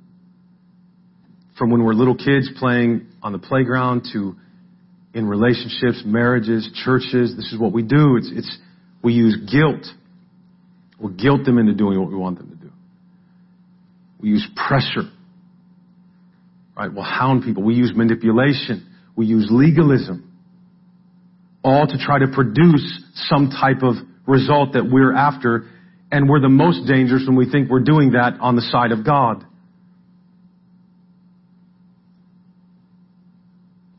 From 1.57 1.71
when 1.71 1.83
we're 1.83 1.95
little 1.95 2.17
kids 2.17 2.51
playing 2.59 3.07
on 3.23 3.33
the 3.33 3.39
playground 3.39 4.07
to 4.13 4.37
in 5.13 5.27
relationships, 5.27 6.03
marriages, 6.05 6.71
churches, 6.85 7.35
this 7.35 7.53
is 7.53 7.59
what 7.59 7.73
we 7.73 7.83
do. 7.83 8.17
It's, 8.17 8.31
it's, 8.33 8.59
we 9.03 9.13
use 9.13 9.37
guilt. 9.51 9.87
We'll 10.99 11.13
guilt 11.13 11.45
them 11.45 11.59
into 11.59 11.75
doing 11.75 11.99
what 11.99 12.11
we 12.11 12.17
want 12.17 12.39
them 12.39 12.51
to 12.51 12.57
do. 12.57 12.71
We 14.21 14.29
use 14.29 14.47
pressure. 14.55 15.11
Right? 16.77 16.93
We'll 16.93 17.05
hound 17.05 17.45
people. 17.45 17.63
We 17.63 17.75
use 17.75 17.93
manipulation. 17.95 18.87
We 19.17 19.27
use 19.27 19.49
legalism. 19.51 20.27
All 21.63 21.87
to 21.87 21.99
try 21.99 22.19
to 22.19 22.29
produce 22.33 23.03
some 23.15 23.51
type 23.51 23.83
of 23.83 23.95
result 24.27 24.75
that 24.75 24.89
we're 24.91 25.15
after. 25.15 25.67
And 26.13 26.29
we're 26.29 26.41
the 26.41 26.49
most 26.49 26.87
dangerous 26.87 27.25
when 27.27 27.37
we 27.37 27.51
think 27.51 27.71
we're 27.71 27.81
doing 27.81 28.13
that 28.13 28.39
on 28.41 28.57
the 28.57 28.63
side 28.63 28.93
of 28.93 29.05
God. 29.05 29.45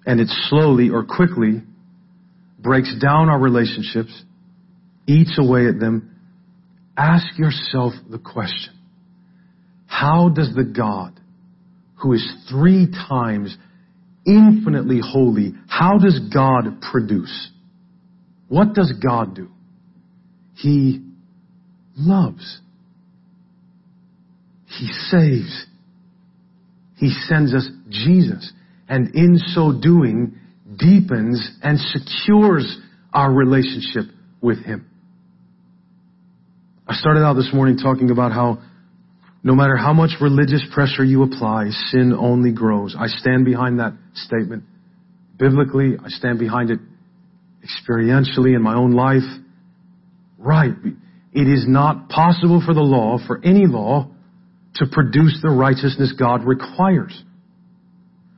And 0.05 0.19
it 0.19 0.27
slowly 0.49 0.89
or 0.89 1.05
quickly 1.05 1.63
breaks 2.59 2.93
down 2.99 3.29
our 3.29 3.39
relationships 3.39 4.23
eats 5.11 5.37
away 5.37 5.67
at 5.67 5.79
them, 5.79 6.15
ask 6.97 7.37
yourself 7.37 7.93
the 8.09 8.19
question, 8.19 8.73
how 9.87 10.29
does 10.29 10.53
the 10.55 10.63
God 10.63 11.19
who 12.01 12.13
is 12.13 12.33
three 12.49 12.87
times 12.87 13.55
infinitely 14.25 14.99
holy, 15.03 15.53
how 15.67 15.97
does 15.97 16.19
God 16.33 16.81
produce? 16.91 17.49
What 18.47 18.73
does 18.73 18.93
God 19.01 19.35
do? 19.35 19.49
He 20.55 21.01
loves. 21.97 22.59
He 24.67 24.87
saves. 24.91 25.65
He 26.97 27.09
sends 27.27 27.53
us 27.53 27.67
Jesus. 27.89 28.51
And 28.87 29.15
in 29.15 29.37
so 29.37 29.73
doing, 29.79 30.35
deepens 30.77 31.57
and 31.63 31.79
secures 31.79 32.77
our 33.13 33.31
relationship 33.31 34.05
with 34.41 34.63
Him. 34.63 34.87
I 36.91 36.93
started 36.95 37.21
out 37.21 37.35
this 37.35 37.51
morning 37.53 37.77
talking 37.77 38.11
about 38.11 38.33
how 38.33 38.61
no 39.45 39.55
matter 39.55 39.77
how 39.77 39.93
much 39.93 40.09
religious 40.19 40.61
pressure 40.73 41.05
you 41.05 41.23
apply, 41.23 41.69
sin 41.69 42.11
only 42.11 42.51
grows. 42.51 42.97
I 42.99 43.07
stand 43.07 43.45
behind 43.45 43.79
that 43.79 43.93
statement. 44.13 44.65
Biblically, 45.37 45.93
I 46.03 46.09
stand 46.09 46.37
behind 46.37 46.69
it 46.69 46.79
experientially 47.63 48.53
in 48.53 48.61
my 48.61 48.75
own 48.75 48.91
life. 48.91 49.23
Right. 50.37 50.73
It 51.31 51.47
is 51.47 51.63
not 51.65 52.09
possible 52.09 52.61
for 52.65 52.73
the 52.73 52.81
law, 52.81 53.19
for 53.25 53.39
any 53.41 53.67
law, 53.67 54.09
to 54.75 54.85
produce 54.91 55.39
the 55.41 55.49
righteousness 55.49 56.13
God 56.19 56.43
requires. 56.43 57.17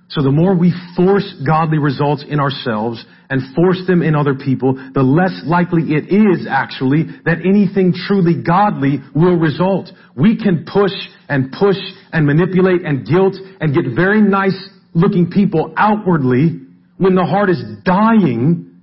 So 0.10 0.22
the 0.22 0.32
more 0.32 0.56
we 0.56 0.76
force 0.96 1.42
godly 1.44 1.80
results 1.80 2.24
in 2.30 2.40
ourselves 2.40 3.04
and 3.34 3.56
force 3.56 3.82
them 3.88 4.04
in 4.04 4.14
other 4.14 4.36
people, 4.36 4.76
the 4.94 5.02
less 5.02 5.42
likely 5.44 5.82
it 5.98 6.14
is 6.14 6.46
actually 6.48 7.06
that 7.26 7.40
anything 7.44 7.92
truly 8.06 8.44
godly 8.44 9.00
will 9.16 9.38
result. 9.38 9.90
We 10.16 10.38
can 10.38 10.68
push 10.72 10.94
and 11.28 11.52
push 11.52 11.82
and 12.12 12.28
manipulate 12.28 12.86
and 12.86 13.08
guilt 13.08 13.34
and 13.60 13.74
get 13.74 13.96
very 13.96 14.22
nice 14.22 14.70
looking 14.94 15.32
people 15.32 15.74
outwardly 15.76 16.62
when 16.98 17.16
the 17.16 17.26
heart 17.26 17.50
is 17.50 17.58
dying 17.84 18.80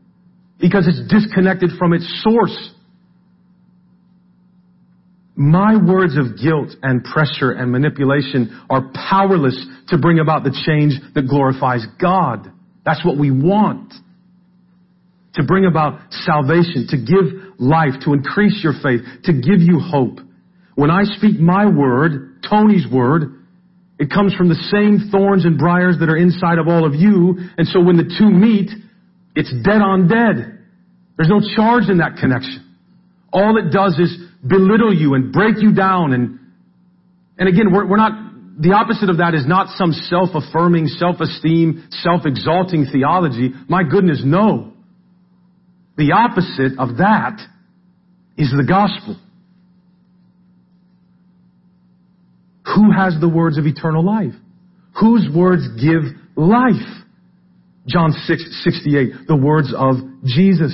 because 0.58 0.88
it's 0.88 1.00
disconnected 1.08 1.70
from 1.78 1.92
its 1.92 2.04
source. 2.24 2.74
My 5.36 5.76
words 5.76 6.18
of 6.18 6.36
guilt 6.42 6.74
and 6.82 7.04
pressure 7.04 7.52
and 7.52 7.70
manipulation 7.70 8.60
are 8.68 8.90
powerless 9.08 9.64
to 9.88 9.96
bring 9.98 10.18
about 10.18 10.42
the 10.42 10.50
change 10.66 10.94
that 11.14 11.28
glorifies 11.28 11.86
God. 12.00 12.50
That's 12.84 13.04
what 13.04 13.16
we 13.16 13.30
want. 13.30 13.94
To 15.34 15.44
bring 15.44 15.64
about 15.64 16.00
salvation, 16.10 16.86
to 16.88 16.96
give 16.96 17.58
life, 17.58 17.94
to 18.04 18.14
increase 18.14 18.60
your 18.64 18.74
faith, 18.82 19.00
to 19.24 19.32
give 19.32 19.60
you 19.60 19.78
hope. 19.78 20.18
When 20.74 20.90
I 20.90 21.04
speak 21.04 21.38
my 21.38 21.66
word, 21.66 22.42
Tony's 22.48 22.86
word, 22.90 23.40
it 23.98 24.10
comes 24.10 24.34
from 24.34 24.48
the 24.48 24.56
same 24.72 25.10
thorns 25.10 25.44
and 25.44 25.58
briars 25.58 25.96
that 26.00 26.08
are 26.08 26.16
inside 26.16 26.58
of 26.58 26.66
all 26.66 26.86
of 26.86 26.94
you. 26.94 27.36
And 27.58 27.68
so 27.68 27.80
when 27.80 27.96
the 27.96 28.08
two 28.18 28.30
meet, 28.30 28.70
it's 29.36 29.52
dead 29.62 29.82
on 29.82 30.08
dead. 30.08 30.58
There's 31.16 31.28
no 31.28 31.40
charge 31.54 31.88
in 31.88 31.98
that 31.98 32.16
connection. 32.18 32.66
All 33.32 33.58
it 33.58 33.70
does 33.70 33.98
is 33.98 34.16
belittle 34.42 34.94
you 34.94 35.14
and 35.14 35.32
break 35.32 35.56
you 35.58 35.72
down. 35.74 36.14
And, 36.14 36.40
and 37.38 37.48
again, 37.48 37.72
we're, 37.72 37.86
we're 37.86 37.98
not 37.98 38.30
the 38.58 38.72
opposite 38.72 39.08
of 39.10 39.18
that 39.18 39.34
is 39.34 39.46
not 39.46 39.68
some 39.76 39.92
self-affirming, 39.92 40.86
self-esteem, 40.86 41.88
self-exalting 41.90 42.86
theology. 42.92 43.52
My 43.68 43.82
goodness, 43.84 44.22
no. 44.24 44.72
The 46.00 46.12
opposite 46.12 46.78
of 46.78 46.96
that 46.96 47.38
is 48.38 48.50
the 48.56 48.64
gospel. 48.66 49.20
Who 52.74 52.90
has 52.90 53.20
the 53.20 53.28
words 53.28 53.58
of 53.58 53.66
eternal 53.66 54.02
life? 54.02 54.32
Whose 54.98 55.28
words 55.30 55.68
give 55.76 56.16
life? 56.36 56.88
John 57.86 58.12
6, 58.12 58.64
68, 58.64 59.26
the 59.28 59.36
words 59.36 59.74
of 59.76 59.96
Jesus. 60.24 60.72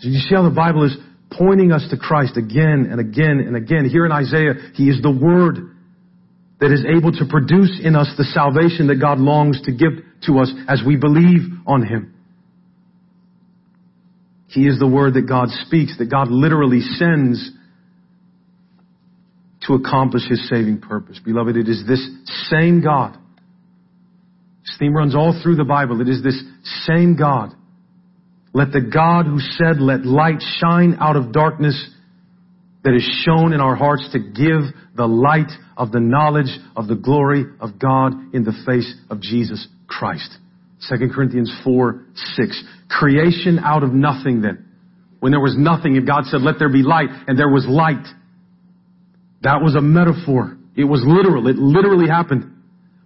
So 0.00 0.08
you 0.10 0.18
see 0.18 0.34
how 0.34 0.42
the 0.42 0.54
Bible 0.54 0.84
is 0.84 0.94
pointing 1.30 1.72
us 1.72 1.86
to 1.88 1.96
Christ 1.96 2.36
again 2.36 2.88
and 2.90 3.00
again 3.00 3.40
and 3.46 3.56
again. 3.56 3.88
Here 3.88 4.04
in 4.04 4.12
Isaiah, 4.12 4.72
He 4.74 4.90
is 4.90 5.00
the 5.00 5.10
Word 5.10 5.74
that 6.60 6.70
is 6.70 6.84
able 6.84 7.12
to 7.12 7.24
produce 7.30 7.80
in 7.82 7.96
us 7.96 8.12
the 8.18 8.24
salvation 8.24 8.88
that 8.88 9.00
God 9.00 9.20
longs 9.20 9.62
to 9.62 9.72
give 9.72 10.04
to 10.26 10.38
us 10.40 10.52
as 10.68 10.82
we 10.86 10.96
believe 10.96 11.48
on 11.66 11.80
Him. 11.80 12.12
He 14.48 14.66
is 14.66 14.78
the 14.78 14.86
word 14.86 15.14
that 15.14 15.28
God 15.28 15.48
speaks, 15.66 15.98
that 15.98 16.10
God 16.10 16.28
literally 16.30 16.80
sends 16.80 17.50
to 19.66 19.74
accomplish 19.74 20.22
His 20.28 20.48
saving 20.48 20.80
purpose. 20.80 21.20
Beloved, 21.24 21.56
it 21.56 21.68
is 21.68 21.84
this 21.86 22.08
same 22.48 22.82
God. 22.82 23.18
This 24.64 24.76
theme 24.78 24.94
runs 24.94 25.14
all 25.14 25.38
through 25.42 25.56
the 25.56 25.64
Bible. 25.64 26.00
It 26.00 26.08
is 26.08 26.22
this 26.22 26.40
same 26.86 27.16
God. 27.16 27.52
Let 28.52 28.72
the 28.72 28.80
God 28.80 29.26
who 29.26 29.38
said, 29.38 29.80
let 29.80 30.06
light 30.06 30.42
shine 30.60 30.96
out 31.00 31.16
of 31.16 31.32
darkness 31.32 31.90
that 32.84 32.94
is 32.94 33.22
shown 33.24 33.52
in 33.52 33.60
our 33.60 33.74
hearts 33.74 34.08
to 34.12 34.18
give 34.18 34.72
the 34.94 35.06
light 35.06 35.50
of 35.76 35.92
the 35.92 36.00
knowledge 36.00 36.56
of 36.74 36.86
the 36.86 36.94
glory 36.94 37.44
of 37.60 37.78
God 37.78 38.12
in 38.34 38.44
the 38.44 38.54
face 38.64 38.94
of 39.10 39.20
Jesus 39.20 39.66
Christ. 39.88 40.38
2 40.88 41.08
Corinthians 41.14 41.52
4, 41.64 42.04
6. 42.14 42.64
Creation 42.88 43.58
out 43.58 43.82
of 43.82 43.92
nothing 43.92 44.42
then. 44.42 44.64
When 45.20 45.32
there 45.32 45.40
was 45.40 45.56
nothing 45.58 45.96
and 45.96 46.06
God 46.06 46.24
said, 46.26 46.42
let 46.42 46.58
there 46.58 46.68
be 46.68 46.82
light, 46.82 47.08
and 47.26 47.38
there 47.38 47.48
was 47.48 47.66
light. 47.68 48.06
That 49.42 49.62
was 49.62 49.74
a 49.74 49.80
metaphor. 49.80 50.56
It 50.76 50.84
was 50.84 51.02
literal. 51.06 51.48
It 51.48 51.56
literally 51.56 52.08
happened. 52.08 52.52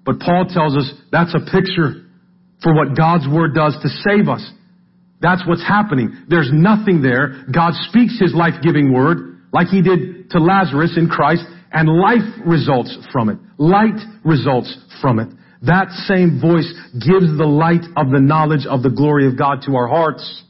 But 0.05 0.18
Paul 0.20 0.47
tells 0.49 0.76
us 0.76 0.93
that's 1.12 1.35
a 1.35 1.51
picture 1.51 2.07
for 2.62 2.74
what 2.74 2.97
God's 2.97 3.28
Word 3.28 3.55
does 3.55 3.76
to 3.83 3.89
save 3.89 4.28
us. 4.28 4.49
That's 5.20 5.43
what's 5.47 5.62
happening. 5.66 6.24
There's 6.28 6.51
nothing 6.53 7.03
there. 7.03 7.45
God 7.53 7.72
speaks 7.89 8.18
His 8.18 8.35
life-giving 8.35 8.93
Word 8.93 9.41
like 9.53 9.68
he 9.68 9.83
did 9.83 10.31
to 10.31 10.39
Lazarus 10.39 10.95
in 10.97 11.09
Christ, 11.09 11.45
and 11.72 11.89
life 11.89 12.22
results 12.47 12.97
from 13.12 13.28
it. 13.28 13.39
Light 13.59 13.99
results 14.24 14.76
from 15.01 15.18
it. 15.18 15.28
That 15.62 15.90
same 15.90 16.40
voice 16.40 16.72
gives 16.94 17.36
the 17.36 17.46
light 17.46 17.84
of 17.96 18.11
the 18.11 18.20
knowledge 18.20 18.66
of 18.66 18.82
the 18.82 18.90
glory 18.90 19.26
of 19.26 19.36
God 19.36 19.62
to 19.66 19.76
our 19.76 19.88
hearts 19.88 20.44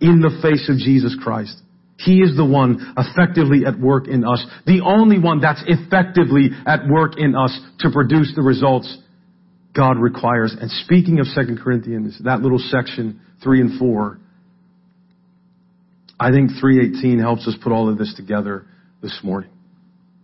in 0.00 0.20
the 0.20 0.38
face 0.42 0.68
of 0.68 0.78
Jesus 0.78 1.16
Christ. 1.22 1.56
He 1.98 2.20
is 2.20 2.34
the 2.34 2.46
one 2.46 2.94
effectively 2.96 3.66
at 3.66 3.78
work 3.78 4.08
in 4.08 4.24
us. 4.24 4.44
The 4.64 4.80
only 4.80 5.18
one 5.18 5.40
that's 5.40 5.62
effectively 5.66 6.48
at 6.66 6.88
work 6.88 7.18
in 7.18 7.34
us 7.36 7.58
to 7.80 7.90
produce 7.90 8.32
the 8.34 8.42
results 8.42 8.96
God 9.74 9.98
requires. 9.98 10.56
And 10.58 10.70
speaking 10.70 11.20
of 11.20 11.26
2 11.34 11.56
Corinthians, 11.62 12.18
that 12.24 12.40
little 12.40 12.58
section, 12.58 13.20
3 13.44 13.60
and 13.60 13.78
4, 13.78 14.18
I 16.18 16.30
think 16.30 16.50
318 16.58 17.18
helps 17.18 17.46
us 17.46 17.54
put 17.62 17.72
all 17.72 17.90
of 17.90 17.98
this 17.98 18.14
together 18.16 18.66
this 19.02 19.20
morning. 19.22 19.50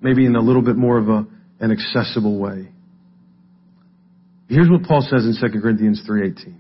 maybe 0.01 0.27
in 0.27 0.37
a 0.37 0.41
little 0.41 0.63
bit 0.63 0.77
more 0.77 0.99
of 0.99 1.09
a, 1.09 1.27
an 1.61 1.73
accessible 1.73 2.39
way. 2.39 2.69
Here's 4.49 4.71
what 4.71 4.85
Paul 4.85 5.03
says 5.03 5.25
in 5.25 5.35
2 5.35 5.61
Corinthians 5.61 6.03
3:18. 6.07 6.55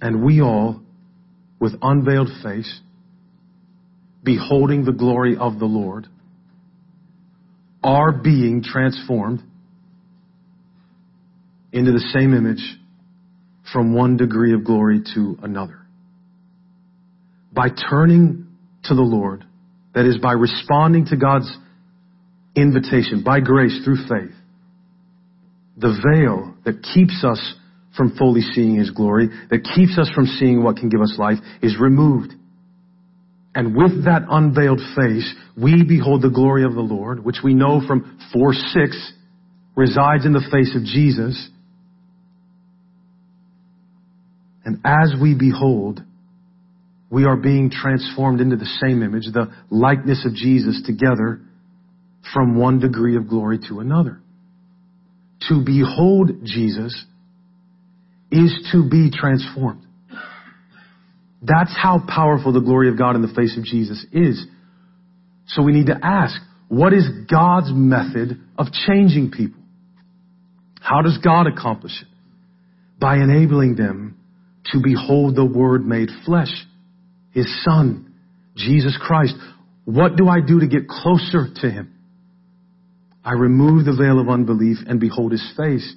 And 0.00 0.22
we 0.22 0.42
all 0.42 0.82
with 1.58 1.74
unveiled 1.80 2.30
face 2.42 2.80
beholding 4.22 4.84
the 4.84 4.92
glory 4.92 5.36
of 5.36 5.58
the 5.58 5.64
Lord 5.66 6.06
are 7.82 8.12
being 8.12 8.62
transformed 8.62 9.42
into 11.72 11.92
the 11.92 12.00
same 12.12 12.34
image 12.34 12.78
from 13.72 13.94
one 13.94 14.16
degree 14.16 14.52
of 14.52 14.64
glory 14.64 15.02
to 15.14 15.38
another. 15.42 15.78
By 17.52 17.68
turning 17.68 18.46
to 18.84 18.94
the 18.94 19.02
Lord, 19.02 19.44
that 19.94 20.04
is 20.04 20.18
by 20.18 20.32
responding 20.32 21.06
to 21.06 21.16
God's 21.16 21.50
invitation 22.54 23.22
by 23.24 23.40
grace 23.40 23.80
through 23.84 24.06
faith, 24.08 24.35
the 25.76 25.98
veil 26.12 26.54
that 26.64 26.82
keeps 26.82 27.22
us 27.24 27.54
from 27.96 28.16
fully 28.16 28.40
seeing 28.40 28.76
His 28.76 28.90
glory, 28.90 29.28
that 29.50 29.68
keeps 29.74 29.98
us 29.98 30.10
from 30.14 30.26
seeing 30.26 30.62
what 30.62 30.76
can 30.76 30.88
give 30.88 31.00
us 31.00 31.16
life, 31.18 31.38
is 31.62 31.76
removed. 31.80 32.32
And 33.54 33.74
with 33.74 34.04
that 34.04 34.22
unveiled 34.28 34.80
face, 34.94 35.34
we 35.56 35.82
behold 35.82 36.22
the 36.22 36.30
glory 36.30 36.64
of 36.64 36.74
the 36.74 36.82
Lord, 36.82 37.24
which 37.24 37.38
we 37.42 37.54
know 37.54 37.80
from 37.86 38.18
4 38.32 38.52
6 38.52 39.12
resides 39.74 40.26
in 40.26 40.32
the 40.32 40.46
face 40.52 40.76
of 40.76 40.84
Jesus. 40.84 41.48
And 44.64 44.80
as 44.84 45.14
we 45.20 45.34
behold, 45.34 46.02
we 47.08 47.24
are 47.24 47.36
being 47.36 47.70
transformed 47.70 48.40
into 48.40 48.56
the 48.56 48.66
same 48.66 49.02
image, 49.02 49.24
the 49.32 49.52
likeness 49.70 50.26
of 50.26 50.34
Jesus 50.34 50.82
together 50.84 51.40
from 52.34 52.58
one 52.58 52.80
degree 52.80 53.16
of 53.16 53.28
glory 53.28 53.58
to 53.68 53.80
another. 53.80 54.20
To 55.48 55.62
behold 55.64 56.30
Jesus 56.44 57.04
is 58.30 58.68
to 58.72 58.88
be 58.88 59.10
transformed. 59.10 59.82
That's 61.42 61.74
how 61.76 62.02
powerful 62.06 62.52
the 62.52 62.60
glory 62.60 62.88
of 62.88 62.98
God 62.98 63.14
in 63.14 63.22
the 63.22 63.32
face 63.34 63.56
of 63.56 63.64
Jesus 63.64 64.04
is. 64.12 64.44
So 65.48 65.62
we 65.62 65.72
need 65.72 65.86
to 65.86 65.98
ask, 66.02 66.34
what 66.68 66.92
is 66.92 67.08
God's 67.30 67.70
method 67.72 68.40
of 68.58 68.66
changing 68.86 69.30
people? 69.30 69.60
How 70.80 71.02
does 71.02 71.18
God 71.18 71.46
accomplish 71.46 71.92
it? 72.02 72.08
By 72.98 73.16
enabling 73.16 73.76
them 73.76 74.18
to 74.72 74.80
behold 74.82 75.36
the 75.36 75.44
Word 75.44 75.86
made 75.86 76.08
flesh, 76.24 76.50
His 77.32 77.46
Son, 77.64 78.14
Jesus 78.56 78.98
Christ. 79.00 79.34
What 79.84 80.16
do 80.16 80.28
I 80.28 80.40
do 80.40 80.60
to 80.60 80.66
get 80.66 80.88
closer 80.88 81.46
to 81.60 81.70
Him? 81.70 81.95
I 83.26 83.32
remove 83.32 83.84
the 83.84 83.96
veil 83.96 84.20
of 84.20 84.28
unbelief 84.28 84.76
and 84.86 85.00
behold 85.00 85.32
his 85.32 85.52
face. 85.56 85.94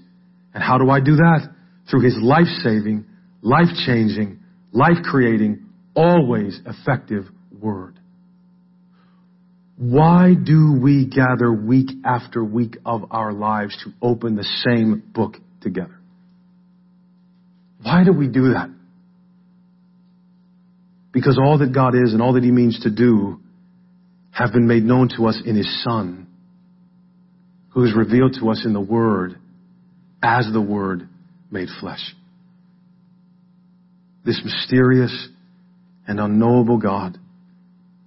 And 0.56 0.64
how 0.64 0.80
do 0.80 0.90
I 0.90 1.00
do 1.00 1.16
that? 1.18 1.48
Through 1.90 2.02
his 2.02 2.18
life 2.20 2.48
saving, 2.64 3.06
life 3.44 3.68
changing, 3.86 4.40
life 4.72 4.98
creating, 5.04 5.68
always 5.96 6.60
effective 6.66 7.26
word. 7.52 8.00
Why 9.78 10.34
do 10.34 10.80
we 10.82 11.06
gather 11.06 11.54
week 11.54 11.90
after 12.04 12.44
week 12.44 12.78
of 12.84 13.12
our 13.12 13.32
lives 13.32 13.78
to 13.84 13.92
open 14.02 14.36
the 14.36 14.50
same 14.68 15.04
book 15.14 15.36
together? 15.62 16.00
Why 17.84 18.04
do 18.04 18.12
we 18.12 18.28
do 18.28 18.54
that? 18.54 18.72
Because 21.12 21.40
all 21.42 21.60
that 21.60 21.74
God 21.76 21.94
is 21.94 22.12
and 22.12 22.24
all 22.24 22.34
that 22.34 22.44
He 22.44 22.52
means 22.52 22.80
to 22.82 22.90
do 22.90 23.40
have 24.32 24.52
been 24.52 24.68
made 24.68 24.84
known 24.84 25.10
to 25.18 25.28
us 25.28 25.40
in 25.46 25.56
His 25.56 25.84
Son 25.84 26.26
who 27.72 27.84
is 27.84 27.96
revealed 27.96 28.36
to 28.40 28.50
us 28.50 28.64
in 28.66 28.74
the 28.74 28.82
Word 28.82 29.36
as 30.22 30.48
the 30.52 30.62
Word 30.62 31.08
made 31.52 31.70
flesh. 31.80 32.02
This 34.26 34.42
mysterious 34.44 35.30
and 36.08 36.20
unknowable 36.20 36.78
God 36.78 37.18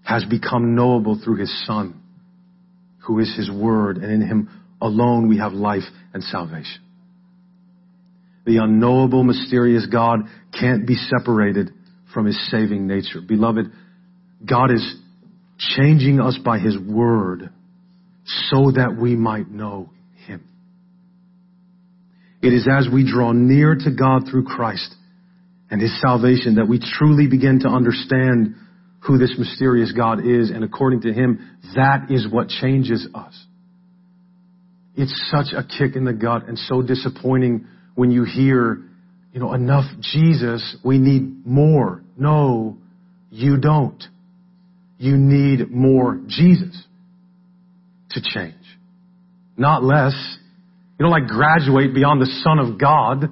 has 0.03 0.25
become 0.25 0.75
knowable 0.75 1.21
through 1.23 1.37
His 1.37 1.67
Son, 1.67 2.01
who 3.07 3.19
is 3.21 3.35
His 3.37 3.51
Word, 3.51 3.99
and 3.99 4.13
in 4.13 4.21
Him 4.21 4.49
alone 4.81 5.29
we 5.29 5.39
have 5.39 5.53
life 5.53 5.85
and 6.13 6.23
salvation. 6.23 6.83
The 8.45 8.57
unknowable, 8.57 9.23
mysterious 9.23 9.87
God 9.87 10.23
can't 10.59 10.87
be 10.87 10.97
separated 10.97 11.71
from 12.13 12.27
His 12.27 12.51
saving 12.51 12.89
nature. 12.89 13.21
Beloved, 13.27 13.67
God 14.45 14.73
is 14.73 14.97
changing 15.59 16.21
us 16.21 16.39
by 16.45 16.59
His 16.59 16.77
Word 16.77 17.51
so 18.25 18.70
that 18.73 18.97
we 19.01 19.16
might 19.16 19.51
know 19.51 19.91
Him. 20.27 20.47
It 22.43 22.53
is 22.53 22.68
as 22.70 22.89
we 22.93 23.09
draw 23.11 23.33
near 23.33 23.75
to 23.75 23.91
God 23.91 24.23
through 24.31 24.45
Christ 24.45 24.95
and 25.70 25.81
His 25.81 26.01
salvation 26.01 26.57
that 26.57 26.68
we 26.68 26.79
truly 26.79 27.27
begin 27.27 27.61
to 27.61 27.68
understand 27.68 28.57
who 29.01 29.18
this 29.18 29.35
mysterious 29.37 29.93
God 29.93 30.20
is, 30.25 30.51
and 30.51 30.62
according 30.62 31.01
to 31.03 31.12
Him, 31.12 31.59
that 31.75 32.07
is 32.11 32.27
what 32.31 32.49
changes 32.49 33.09
us. 33.14 33.47
It's 34.95 35.31
such 35.31 35.53
a 35.57 35.64
kick 35.64 35.97
in 35.97 36.05
the 36.05 36.12
gut 36.12 36.47
and 36.47 36.59
so 36.59 36.83
disappointing 36.83 37.66
when 37.95 38.11
you 38.11 38.25
hear, 38.25 38.83
you 39.33 39.41
know, 39.41 39.55
enough 39.55 39.85
Jesus, 40.01 40.77
we 40.85 40.99
need 40.99 41.47
more. 41.47 42.05
No, 42.16 42.77
you 43.31 43.57
don't. 43.57 44.03
You 44.99 45.16
need 45.16 45.70
more 45.70 46.20
Jesus 46.29 46.87
to 48.15 48.21
change. 48.23 48.55
Not 49.57 49.83
less. 49.83 50.15
You 50.99 51.05
don't 51.05 51.11
like 51.11 51.27
graduate 51.27 51.95
beyond 51.95 52.21
the 52.21 52.31
Son 52.45 52.59
of 52.59 52.79
God. 52.81 53.23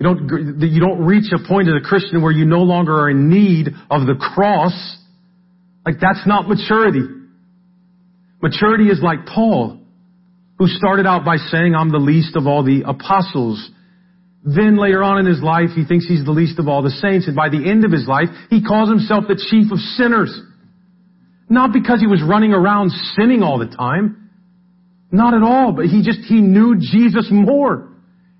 You 0.00 0.02
don't, 0.02 0.60
you 0.60 0.80
don't 0.80 1.04
reach 1.04 1.30
a 1.32 1.46
point 1.46 1.68
as 1.68 1.74
a 1.74 1.86
Christian 1.86 2.22
where 2.22 2.32
you 2.32 2.44
no 2.44 2.62
longer 2.62 2.92
are 2.92 3.10
in 3.10 3.28
need 3.28 3.68
of 3.90 4.06
the 4.06 4.16
cross. 4.18 4.74
Like 5.86 5.96
that's 6.00 6.26
not 6.26 6.48
maturity. 6.48 7.06
Maturity 8.42 8.88
is 8.88 9.00
like 9.02 9.26
Paul, 9.26 9.80
who 10.58 10.66
started 10.66 11.06
out 11.06 11.24
by 11.24 11.36
saying, 11.36 11.74
I'm 11.74 11.90
the 11.90 11.98
least 11.98 12.36
of 12.36 12.46
all 12.46 12.62
the 12.62 12.82
apostles. 12.86 13.70
Then 14.44 14.76
later 14.76 15.02
on 15.02 15.18
in 15.18 15.26
his 15.26 15.42
life, 15.42 15.70
he 15.74 15.84
thinks 15.84 16.06
he's 16.06 16.24
the 16.24 16.32
least 16.32 16.58
of 16.58 16.68
all 16.68 16.82
the 16.82 16.90
saints. 16.90 17.26
And 17.26 17.34
by 17.34 17.48
the 17.48 17.70
end 17.70 17.84
of 17.84 17.92
his 17.92 18.06
life, 18.06 18.28
he 18.50 18.62
calls 18.62 18.90
himself 18.90 19.24
the 19.26 19.36
chief 19.36 19.72
of 19.72 19.78
sinners. 19.78 20.38
Not 21.48 21.72
because 21.72 22.00
he 22.00 22.06
was 22.06 22.22
running 22.22 22.52
around 22.52 22.90
sinning 23.16 23.42
all 23.42 23.58
the 23.58 23.66
time. 23.66 24.30
Not 25.10 25.34
at 25.34 25.42
all, 25.42 25.72
but 25.72 25.86
he 25.86 26.02
just, 26.02 26.20
he 26.20 26.40
knew 26.40 26.76
Jesus 26.78 27.28
more. 27.30 27.90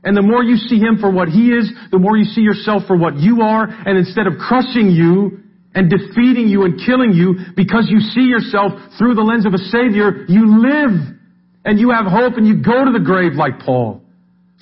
And 0.03 0.17
the 0.17 0.23
more 0.23 0.43
you 0.43 0.57
see 0.57 0.79
him 0.79 0.99
for 1.01 1.11
what 1.11 1.29
he 1.29 1.49
is, 1.49 1.71
the 1.91 1.99
more 1.99 2.17
you 2.17 2.25
see 2.25 2.43
yourself 2.43 2.83
for 2.87 2.97
what 2.97 3.17
you 3.17 3.41
are, 3.43 3.65
and 3.65 3.97
instead 3.97 4.27
of 4.27 4.35
crushing 4.39 4.91
you 4.91 5.41
and 5.75 5.91
defeating 5.91 6.49
you 6.49 6.65
and 6.65 6.81
killing 6.85 7.13
you 7.13 7.55
because 7.57 7.87
you 7.89 8.01
see 8.01 8.29
yourself 8.29 8.73
through 8.99 9.15
the 9.15 9.23
lens 9.23 9.47
of 9.47 9.55
a 9.55 9.59
savior, 9.59 10.25
you 10.29 10.61
live 10.61 11.17
and 11.65 11.81
you 11.81 11.91
have 11.91 12.07
hope 12.07 12.37
and 12.37 12.47
you 12.47 12.63
go 12.63 12.85
to 12.85 12.93
the 12.93 13.03
grave 13.05 13.33
like 13.33 13.61
Paul. 13.65 14.03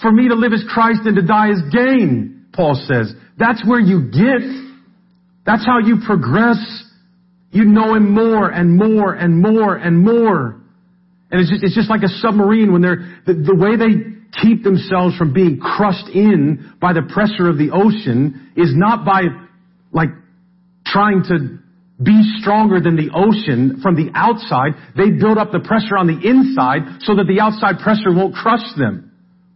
For 0.01 0.11
me 0.11 0.29
to 0.29 0.35
live 0.35 0.53
as 0.53 0.65
Christ 0.73 1.01
and 1.05 1.17
to 1.17 1.23
die 1.23 1.51
as 1.51 1.61
gain, 1.73 2.47
Paul 2.53 2.75
says. 2.75 3.13
That's 3.37 3.67
where 3.67 3.81
you 3.81 4.11
get. 4.11 4.43
That's 5.45 5.67
how 5.67 5.79
you 5.81 5.99
progress. 6.07 6.59
You 7.53 7.65
know 7.65 7.95
Him 7.95 8.11
more 8.11 8.51
and 8.51 8.77
more 8.77 9.15
and 9.15 9.41
more 9.41 9.77
and 9.77 10.03
more. 10.03 10.61
And 11.31 11.41
it's 11.41 11.51
just, 11.51 11.63
it's 11.63 11.75
just 11.75 11.89
like 11.89 12.03
a 12.03 12.09
submarine 12.09 12.73
when 12.73 12.83
they're, 12.83 13.23
the, 13.27 13.35
the 13.35 13.55
way 13.55 13.77
they 13.77 14.13
keep 14.43 14.65
themselves 14.65 15.17
from 15.17 15.33
being 15.33 15.61
crushed 15.61 16.09
in 16.09 16.75
by 16.81 16.93
the 16.93 17.03
pressure 17.13 17.49
of 17.49 17.59
the 17.59 17.71
ocean 17.73 18.53
is 18.57 18.73
not 18.75 19.05
by, 19.05 19.23
like, 19.93 20.09
trying 20.87 21.23
to 21.29 21.59
be 22.03 22.23
stronger 22.41 22.81
than 22.81 22.97
the 22.97 23.11
ocean 23.15 23.81
from 23.83 23.95
the 23.97 24.11
outside. 24.15 24.73
They 24.97 25.11
build 25.11 25.39
up 25.39 25.53
the 25.53 25.61
pressure 25.61 25.97
on 25.97 26.07
the 26.07 26.19
inside 26.19 27.03
so 27.03 27.15
that 27.17 27.25
the 27.29 27.41
outside 27.41 27.83
pressure 27.83 28.13
won't 28.13 28.35
crush 28.35 28.65
them. 28.77 29.13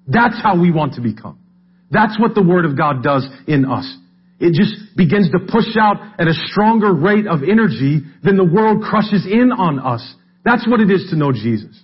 That's 0.06 0.40
how 0.40 0.60
we 0.60 0.70
want 0.70 0.94
to 0.94 1.00
become. 1.00 1.38
That's 1.90 2.18
what 2.20 2.34
the 2.34 2.42
Word 2.42 2.64
of 2.64 2.76
God 2.76 3.02
does 3.02 3.26
in 3.46 3.64
us. 3.64 3.86
It 4.38 4.52
just 4.52 4.96
begins 4.96 5.30
to 5.30 5.38
push 5.50 5.76
out 5.80 5.96
at 6.20 6.28
a 6.28 6.34
stronger 6.50 6.92
rate 6.92 7.26
of 7.26 7.42
energy 7.42 8.02
than 8.22 8.36
the 8.36 8.44
world 8.44 8.82
crushes 8.82 9.26
in 9.26 9.50
on 9.50 9.78
us. 9.78 10.14
That's 10.44 10.66
what 10.68 10.80
it 10.80 10.90
is 10.90 11.08
to 11.10 11.16
know 11.16 11.32
Jesus. 11.32 11.82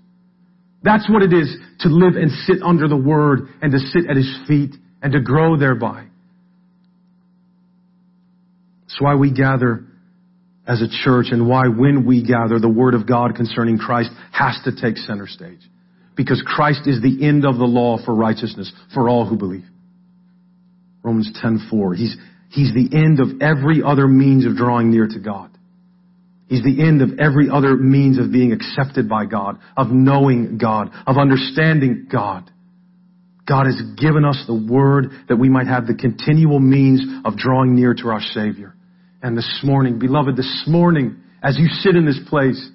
That's 0.82 1.08
what 1.08 1.22
it 1.22 1.32
is 1.32 1.56
to 1.80 1.88
live 1.88 2.16
and 2.16 2.30
sit 2.30 2.62
under 2.62 2.88
the 2.88 2.96
Word 2.96 3.48
and 3.62 3.72
to 3.72 3.78
sit 3.78 4.10
at 4.10 4.16
His 4.16 4.38
feet 4.46 4.74
and 5.02 5.12
to 5.12 5.20
grow 5.20 5.56
thereby. 5.56 6.06
That's 8.82 9.00
why 9.00 9.14
we 9.14 9.32
gather 9.32 9.84
as 10.66 10.82
a 10.82 10.88
church 11.04 11.26
and 11.30 11.48
why 11.48 11.68
when 11.68 12.04
we 12.06 12.24
gather, 12.24 12.58
the 12.58 12.68
Word 12.68 12.94
of 12.94 13.06
God 13.08 13.34
concerning 13.34 13.78
Christ 13.78 14.10
has 14.32 14.58
to 14.64 14.72
take 14.80 14.96
center 14.98 15.26
stage. 15.26 15.60
Because 16.14 16.42
Christ 16.44 16.82
is 16.86 17.00
the 17.00 17.26
end 17.26 17.46
of 17.46 17.56
the 17.56 17.64
law 17.64 17.98
for 18.04 18.14
righteousness 18.14 18.70
for 18.92 19.08
all 19.08 19.24
who 19.24 19.36
believe. 19.36 19.64
Romans 21.02 21.32
10:4. 21.42 21.94
He's 21.94 22.16
He's 22.52 22.74
the 22.74 22.94
end 22.94 23.18
of 23.18 23.40
every 23.40 23.82
other 23.82 24.06
means 24.06 24.44
of 24.44 24.56
drawing 24.56 24.90
near 24.90 25.08
to 25.08 25.18
God. 25.18 25.50
He's 26.48 26.62
the 26.62 26.82
end 26.86 27.00
of 27.00 27.18
every 27.18 27.48
other 27.48 27.78
means 27.78 28.18
of 28.18 28.30
being 28.30 28.52
accepted 28.52 29.08
by 29.08 29.24
God, 29.24 29.58
of 29.74 29.86
knowing 29.88 30.58
God, 30.58 30.90
of 31.06 31.16
understanding 31.16 32.08
God. 32.12 32.50
God 33.48 33.64
has 33.64 33.80
given 33.96 34.26
us 34.26 34.44
the 34.46 34.54
word 34.70 35.12
that 35.30 35.36
we 35.36 35.48
might 35.48 35.66
have 35.66 35.86
the 35.86 35.94
continual 35.94 36.60
means 36.60 37.02
of 37.24 37.38
drawing 37.38 37.74
near 37.74 37.94
to 37.94 38.08
our 38.08 38.20
Savior. 38.20 38.74
And 39.22 39.34
this 39.34 39.60
morning, 39.64 39.98
beloved, 39.98 40.36
this 40.36 40.64
morning, 40.66 41.22
as 41.42 41.56
you 41.58 41.68
sit 41.68 41.96
in 41.96 42.04
this 42.04 42.20
place, 42.28 42.68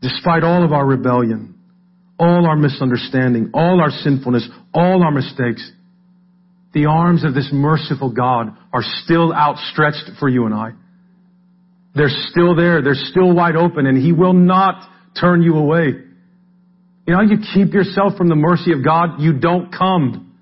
despite 0.00 0.44
all 0.44 0.64
of 0.64 0.72
our 0.72 0.86
rebellion, 0.86 1.56
all 2.18 2.46
our 2.46 2.56
misunderstanding, 2.56 3.50
all 3.52 3.82
our 3.82 3.90
sinfulness, 3.90 4.48
all 4.72 5.02
our 5.02 5.12
mistakes, 5.12 5.70
the 6.76 6.84
arms 6.84 7.24
of 7.24 7.32
this 7.32 7.48
merciful 7.50 8.12
God 8.12 8.54
are 8.70 8.82
still 8.82 9.32
outstretched 9.32 10.10
for 10.20 10.28
you 10.28 10.44
and 10.44 10.54
I. 10.54 10.72
They're 11.94 12.10
still 12.10 12.54
there. 12.54 12.82
They're 12.82 12.92
still 12.94 13.34
wide 13.34 13.56
open 13.56 13.86
and 13.86 13.96
He 13.96 14.12
will 14.12 14.34
not 14.34 14.86
turn 15.18 15.42
you 15.42 15.56
away. 15.56 15.86
You 17.06 17.14
know, 17.14 17.22
you 17.22 17.38
keep 17.54 17.72
yourself 17.72 18.18
from 18.18 18.28
the 18.28 18.34
mercy 18.34 18.72
of 18.72 18.84
God, 18.84 19.20
you 19.20 19.32
don't 19.38 19.72
come. 19.72 20.36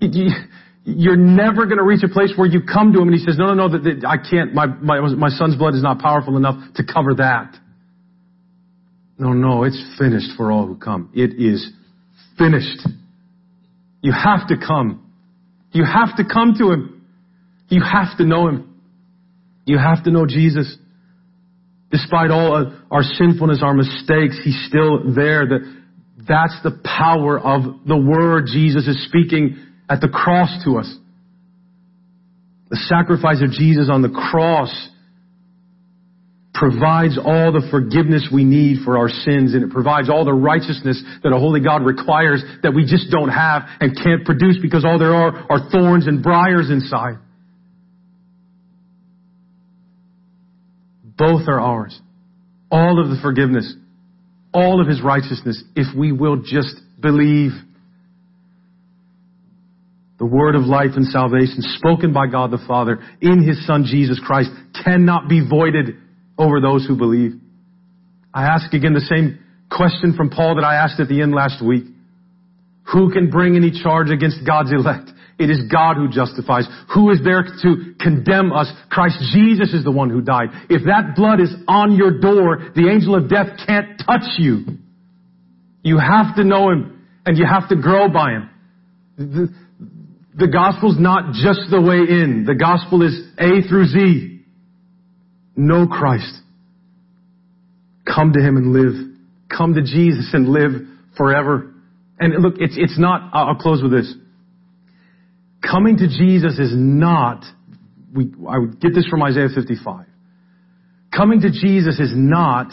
You're 0.00 1.16
never 1.16 1.66
going 1.66 1.78
to 1.78 1.84
reach 1.84 2.02
a 2.02 2.12
place 2.12 2.32
where 2.34 2.48
you 2.48 2.62
come 2.62 2.92
to 2.92 3.00
Him 3.00 3.06
and 3.06 3.16
He 3.16 3.24
says, 3.24 3.38
no, 3.38 3.54
no, 3.54 3.68
no, 3.68 3.78
that, 3.78 4.04
I 4.04 4.16
can't, 4.28 4.52
my, 4.52 4.66
my, 4.66 4.98
my 5.14 5.28
son's 5.28 5.54
blood 5.54 5.74
is 5.74 5.84
not 5.84 6.00
powerful 6.00 6.36
enough 6.36 6.56
to 6.74 6.82
cover 6.82 7.14
that. 7.18 7.56
No, 9.18 9.34
no, 9.34 9.62
it's 9.62 9.80
finished 9.96 10.30
for 10.36 10.50
all 10.50 10.66
who 10.66 10.74
come. 10.74 11.10
It 11.14 11.40
is 11.40 11.70
finished. 12.36 12.80
You 14.02 14.12
have 14.12 14.48
to 14.48 14.56
come. 14.56 15.06
You 15.72 15.84
have 15.84 16.16
to 16.16 16.24
come 16.24 16.54
to 16.58 16.70
Him. 16.70 17.06
You 17.68 17.82
have 17.82 18.16
to 18.18 18.24
know 18.24 18.48
Him. 18.48 18.80
You 19.64 19.78
have 19.78 20.04
to 20.04 20.10
know 20.10 20.26
Jesus. 20.26 20.76
Despite 21.90 22.30
all 22.30 22.72
our 22.90 23.02
sinfulness, 23.02 23.60
our 23.62 23.74
mistakes, 23.74 24.40
He's 24.42 24.66
still 24.68 25.14
there. 25.14 25.46
That's 26.28 26.58
the 26.62 26.80
power 26.84 27.38
of 27.38 27.86
the 27.86 27.96
Word 27.96 28.46
Jesus 28.52 28.86
is 28.86 29.06
speaking 29.06 29.58
at 29.88 30.00
the 30.00 30.08
cross 30.08 30.64
to 30.64 30.78
us. 30.78 30.92
The 32.70 32.76
sacrifice 32.76 33.42
of 33.42 33.50
Jesus 33.50 33.88
on 33.90 34.02
the 34.02 34.08
cross 34.08 34.88
provides 36.60 37.16
all 37.16 37.52
the 37.56 37.66
forgiveness 37.70 38.28
we 38.30 38.44
need 38.44 38.84
for 38.84 38.98
our 38.98 39.08
sins 39.08 39.54
and 39.54 39.64
it 39.64 39.70
provides 39.70 40.10
all 40.10 40.26
the 40.26 40.32
righteousness 40.32 41.02
that 41.22 41.32
a 41.32 41.38
holy 41.38 41.60
God 41.60 41.82
requires 41.82 42.44
that 42.62 42.74
we 42.74 42.84
just 42.84 43.10
don't 43.10 43.30
have 43.30 43.62
and 43.80 43.96
can't 43.96 44.26
produce 44.26 44.58
because 44.60 44.84
all 44.84 44.98
there 44.98 45.14
are 45.14 45.32
are 45.50 45.70
thorns 45.72 46.06
and 46.06 46.22
briars 46.22 46.68
inside. 46.68 47.16
Both 51.02 51.48
are 51.48 51.60
ours. 51.60 51.98
All 52.70 53.02
of 53.02 53.08
the 53.08 53.16
forgiveness, 53.22 53.74
all 54.52 54.82
of 54.82 54.86
his 54.86 55.02
righteousness, 55.02 55.64
if 55.74 55.96
we 55.96 56.12
will 56.12 56.42
just 56.42 56.76
believe. 57.00 57.52
The 60.18 60.26
word 60.26 60.56
of 60.56 60.64
life 60.64 60.90
and 60.96 61.06
salvation 61.06 61.62
spoken 61.78 62.12
by 62.12 62.26
God 62.26 62.50
the 62.50 62.62
Father 62.68 62.98
in 63.22 63.42
his 63.42 63.66
son 63.66 63.84
Jesus 63.86 64.20
Christ 64.22 64.50
cannot 64.84 65.26
be 65.26 65.40
voided 65.40 65.96
over 66.40 66.60
those 66.60 66.86
who 66.86 66.96
believe. 66.96 67.32
I 68.32 68.46
ask 68.46 68.72
again 68.72 68.94
the 68.94 69.00
same 69.00 69.38
question 69.70 70.14
from 70.16 70.30
Paul 70.30 70.56
that 70.56 70.64
I 70.64 70.76
asked 70.76 70.98
at 70.98 71.08
the 71.08 71.20
end 71.20 71.32
last 71.32 71.62
week. 71.64 71.84
Who 72.92 73.12
can 73.12 73.30
bring 73.30 73.56
any 73.56 73.70
charge 73.70 74.10
against 74.10 74.38
God's 74.46 74.72
elect? 74.72 75.10
It 75.38 75.50
is 75.50 75.70
God 75.70 75.96
who 75.96 76.08
justifies. 76.08 76.66
Who 76.94 77.10
is 77.10 77.20
there 77.22 77.44
to 77.44 77.94
condemn 78.00 78.52
us? 78.52 78.68
Christ 78.90 79.18
Jesus 79.32 79.72
is 79.72 79.84
the 79.84 79.92
one 79.92 80.10
who 80.10 80.20
died. 80.20 80.48
If 80.68 80.84
that 80.86 81.14
blood 81.14 81.40
is 81.40 81.54
on 81.68 81.94
your 81.94 82.20
door, 82.20 82.72
the 82.74 82.88
angel 82.90 83.14
of 83.14 83.28
death 83.28 83.46
can't 83.66 84.00
touch 84.04 84.38
you. 84.38 84.64
You 85.82 85.98
have 85.98 86.36
to 86.36 86.44
know 86.44 86.70
Him 86.70 87.06
and 87.26 87.38
you 87.38 87.46
have 87.46 87.68
to 87.68 87.76
grow 87.76 88.08
by 88.08 88.32
Him. 88.32 88.50
The, 89.16 89.54
the 90.34 90.48
gospel's 90.48 90.98
not 90.98 91.32
just 91.34 91.70
the 91.70 91.80
way 91.80 91.98
in. 91.98 92.44
The 92.46 92.54
gospel 92.54 93.02
is 93.02 93.28
A 93.38 93.66
through 93.68 93.86
Z 93.86 94.29
know 95.60 95.86
Christ. 95.86 96.32
Come 98.06 98.32
to 98.32 98.40
Him 98.40 98.56
and 98.56 98.72
live. 98.72 99.16
Come 99.56 99.74
to 99.74 99.82
Jesus 99.82 100.30
and 100.32 100.48
live 100.48 100.72
forever. 101.16 101.74
And 102.18 102.42
look, 102.42 102.54
it's, 102.58 102.74
it's 102.76 102.98
not, 102.98 103.30
I'll 103.32 103.54
close 103.56 103.82
with 103.82 103.92
this. 103.92 104.12
Coming 105.62 105.96
to 105.98 106.08
Jesus 106.08 106.58
is 106.58 106.72
not, 106.74 107.44
we, 108.14 108.32
I 108.48 108.58
would 108.58 108.80
get 108.80 108.94
this 108.94 109.06
from 109.08 109.22
Isaiah 109.22 109.48
55. 109.54 110.06
Coming 111.14 111.40
to 111.40 111.50
Jesus 111.50 111.98
is 111.98 112.12
not 112.14 112.70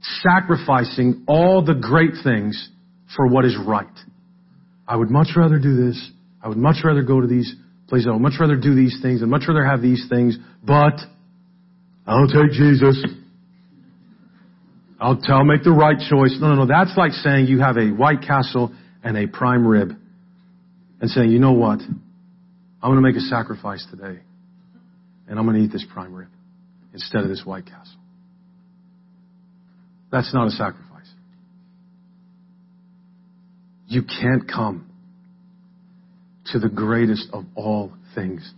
sacrificing 0.00 1.24
all 1.26 1.64
the 1.64 1.74
great 1.74 2.12
things 2.22 2.70
for 3.16 3.26
what 3.26 3.44
is 3.44 3.56
right. 3.66 3.86
I 4.86 4.96
would 4.96 5.10
much 5.10 5.28
rather 5.36 5.58
do 5.58 5.86
this. 5.86 6.10
I 6.42 6.48
would 6.48 6.58
much 6.58 6.76
rather 6.84 7.02
go 7.02 7.20
to 7.20 7.26
these 7.26 7.54
places. 7.88 8.06
I 8.08 8.12
would 8.12 8.20
much 8.20 8.34
rather 8.38 8.56
do 8.56 8.74
these 8.74 8.98
things. 9.02 9.22
I'd 9.22 9.28
much 9.28 9.44
rather 9.48 9.64
have 9.64 9.80
these 9.80 10.06
things. 10.10 10.36
But 10.62 11.00
I'll 12.06 12.26
take 12.26 12.52
Jesus. 12.52 13.02
I'll, 15.00 15.18
I'll 15.28 15.44
make 15.44 15.62
the 15.62 15.70
right 15.70 15.96
choice. 15.98 16.36
No, 16.40 16.48
no, 16.48 16.64
no. 16.64 16.66
That's 16.66 16.96
like 16.96 17.12
saying 17.12 17.46
you 17.46 17.60
have 17.60 17.76
a 17.76 17.88
White 17.88 18.22
Castle 18.22 18.74
and 19.02 19.16
a 19.16 19.26
prime 19.26 19.66
rib 19.66 19.92
and 21.00 21.10
saying, 21.10 21.30
you 21.30 21.38
know 21.38 21.52
what? 21.52 21.80
I'm 21.80 22.90
going 22.90 22.96
to 22.96 23.00
make 23.00 23.16
a 23.16 23.20
sacrifice 23.20 23.86
today 23.90 24.20
and 25.28 25.38
I'm 25.38 25.46
going 25.46 25.56
to 25.56 25.62
eat 25.62 25.72
this 25.72 25.84
prime 25.92 26.14
rib 26.14 26.28
instead 26.92 27.22
of 27.22 27.28
this 27.28 27.42
White 27.44 27.66
Castle. 27.66 27.98
That's 30.12 30.32
not 30.32 30.46
a 30.46 30.50
sacrifice. 30.50 31.10
You 33.86 34.02
can't 34.02 34.48
come 34.48 34.90
to 36.46 36.58
the 36.58 36.68
greatest 36.68 37.28
of 37.32 37.44
all 37.54 37.92
things 38.14 38.50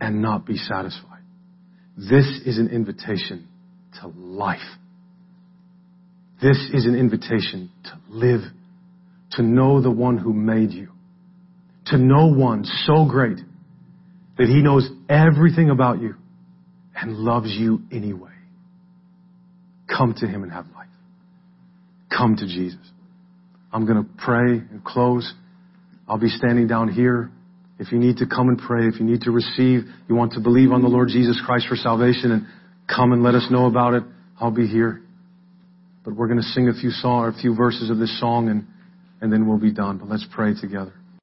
and 0.00 0.22
not 0.22 0.46
be 0.46 0.56
satisfied. 0.56 1.11
This 1.96 2.40
is 2.46 2.58
an 2.58 2.68
invitation 2.68 3.48
to 4.00 4.08
life. 4.08 4.58
This 6.40 6.58
is 6.72 6.86
an 6.86 6.96
invitation 6.96 7.70
to 7.84 7.98
live, 8.08 8.40
to 9.32 9.42
know 9.42 9.80
the 9.80 9.90
one 9.90 10.16
who 10.16 10.32
made 10.32 10.72
you, 10.72 10.88
to 11.86 11.98
know 11.98 12.26
one 12.26 12.64
so 12.64 13.06
great 13.08 13.38
that 14.38 14.48
he 14.48 14.62
knows 14.62 14.88
everything 15.08 15.70
about 15.70 16.00
you 16.00 16.14
and 16.96 17.16
loves 17.16 17.50
you 17.50 17.82
anyway. 17.92 18.30
Come 19.88 20.14
to 20.18 20.26
him 20.26 20.42
and 20.42 20.52
have 20.52 20.66
life. 20.74 20.88
Come 22.10 22.36
to 22.36 22.46
Jesus. 22.46 22.80
I'm 23.72 23.86
going 23.86 24.02
to 24.02 24.10
pray 24.18 24.52
and 24.52 24.82
close. 24.84 25.32
I'll 26.08 26.18
be 26.18 26.28
standing 26.28 26.66
down 26.66 26.88
here. 26.88 27.30
If 27.78 27.90
you 27.90 27.98
need 27.98 28.18
to 28.18 28.26
come 28.26 28.48
and 28.48 28.58
pray, 28.58 28.86
if 28.86 29.00
you 29.00 29.06
need 29.06 29.22
to 29.22 29.30
receive, 29.30 29.82
you 30.08 30.14
want 30.14 30.32
to 30.32 30.40
believe 30.40 30.72
on 30.72 30.82
the 30.82 30.88
Lord 30.88 31.08
Jesus 31.08 31.40
Christ 31.44 31.66
for 31.68 31.76
salvation 31.76 32.30
and 32.30 32.46
come 32.88 33.12
and 33.12 33.22
let 33.22 33.34
us 33.34 33.46
know 33.50 33.66
about 33.66 33.94
it, 33.94 34.04
I'll 34.40 34.50
be 34.50 34.66
here. 34.66 35.02
But 36.04 36.14
we're 36.14 36.26
going 36.28 36.40
to 36.40 36.48
sing 36.48 36.68
a 36.68 36.74
few 36.74 36.90
song, 36.90 37.32
a 37.34 37.40
few 37.40 37.54
verses 37.54 37.90
of 37.90 37.98
this 37.98 38.18
song 38.20 38.48
and, 38.48 38.66
and 39.20 39.32
then 39.32 39.48
we'll 39.48 39.58
be 39.58 39.72
done. 39.72 39.98
But 39.98 40.08
let's 40.08 40.26
pray 40.32 40.54
together. 40.60 40.92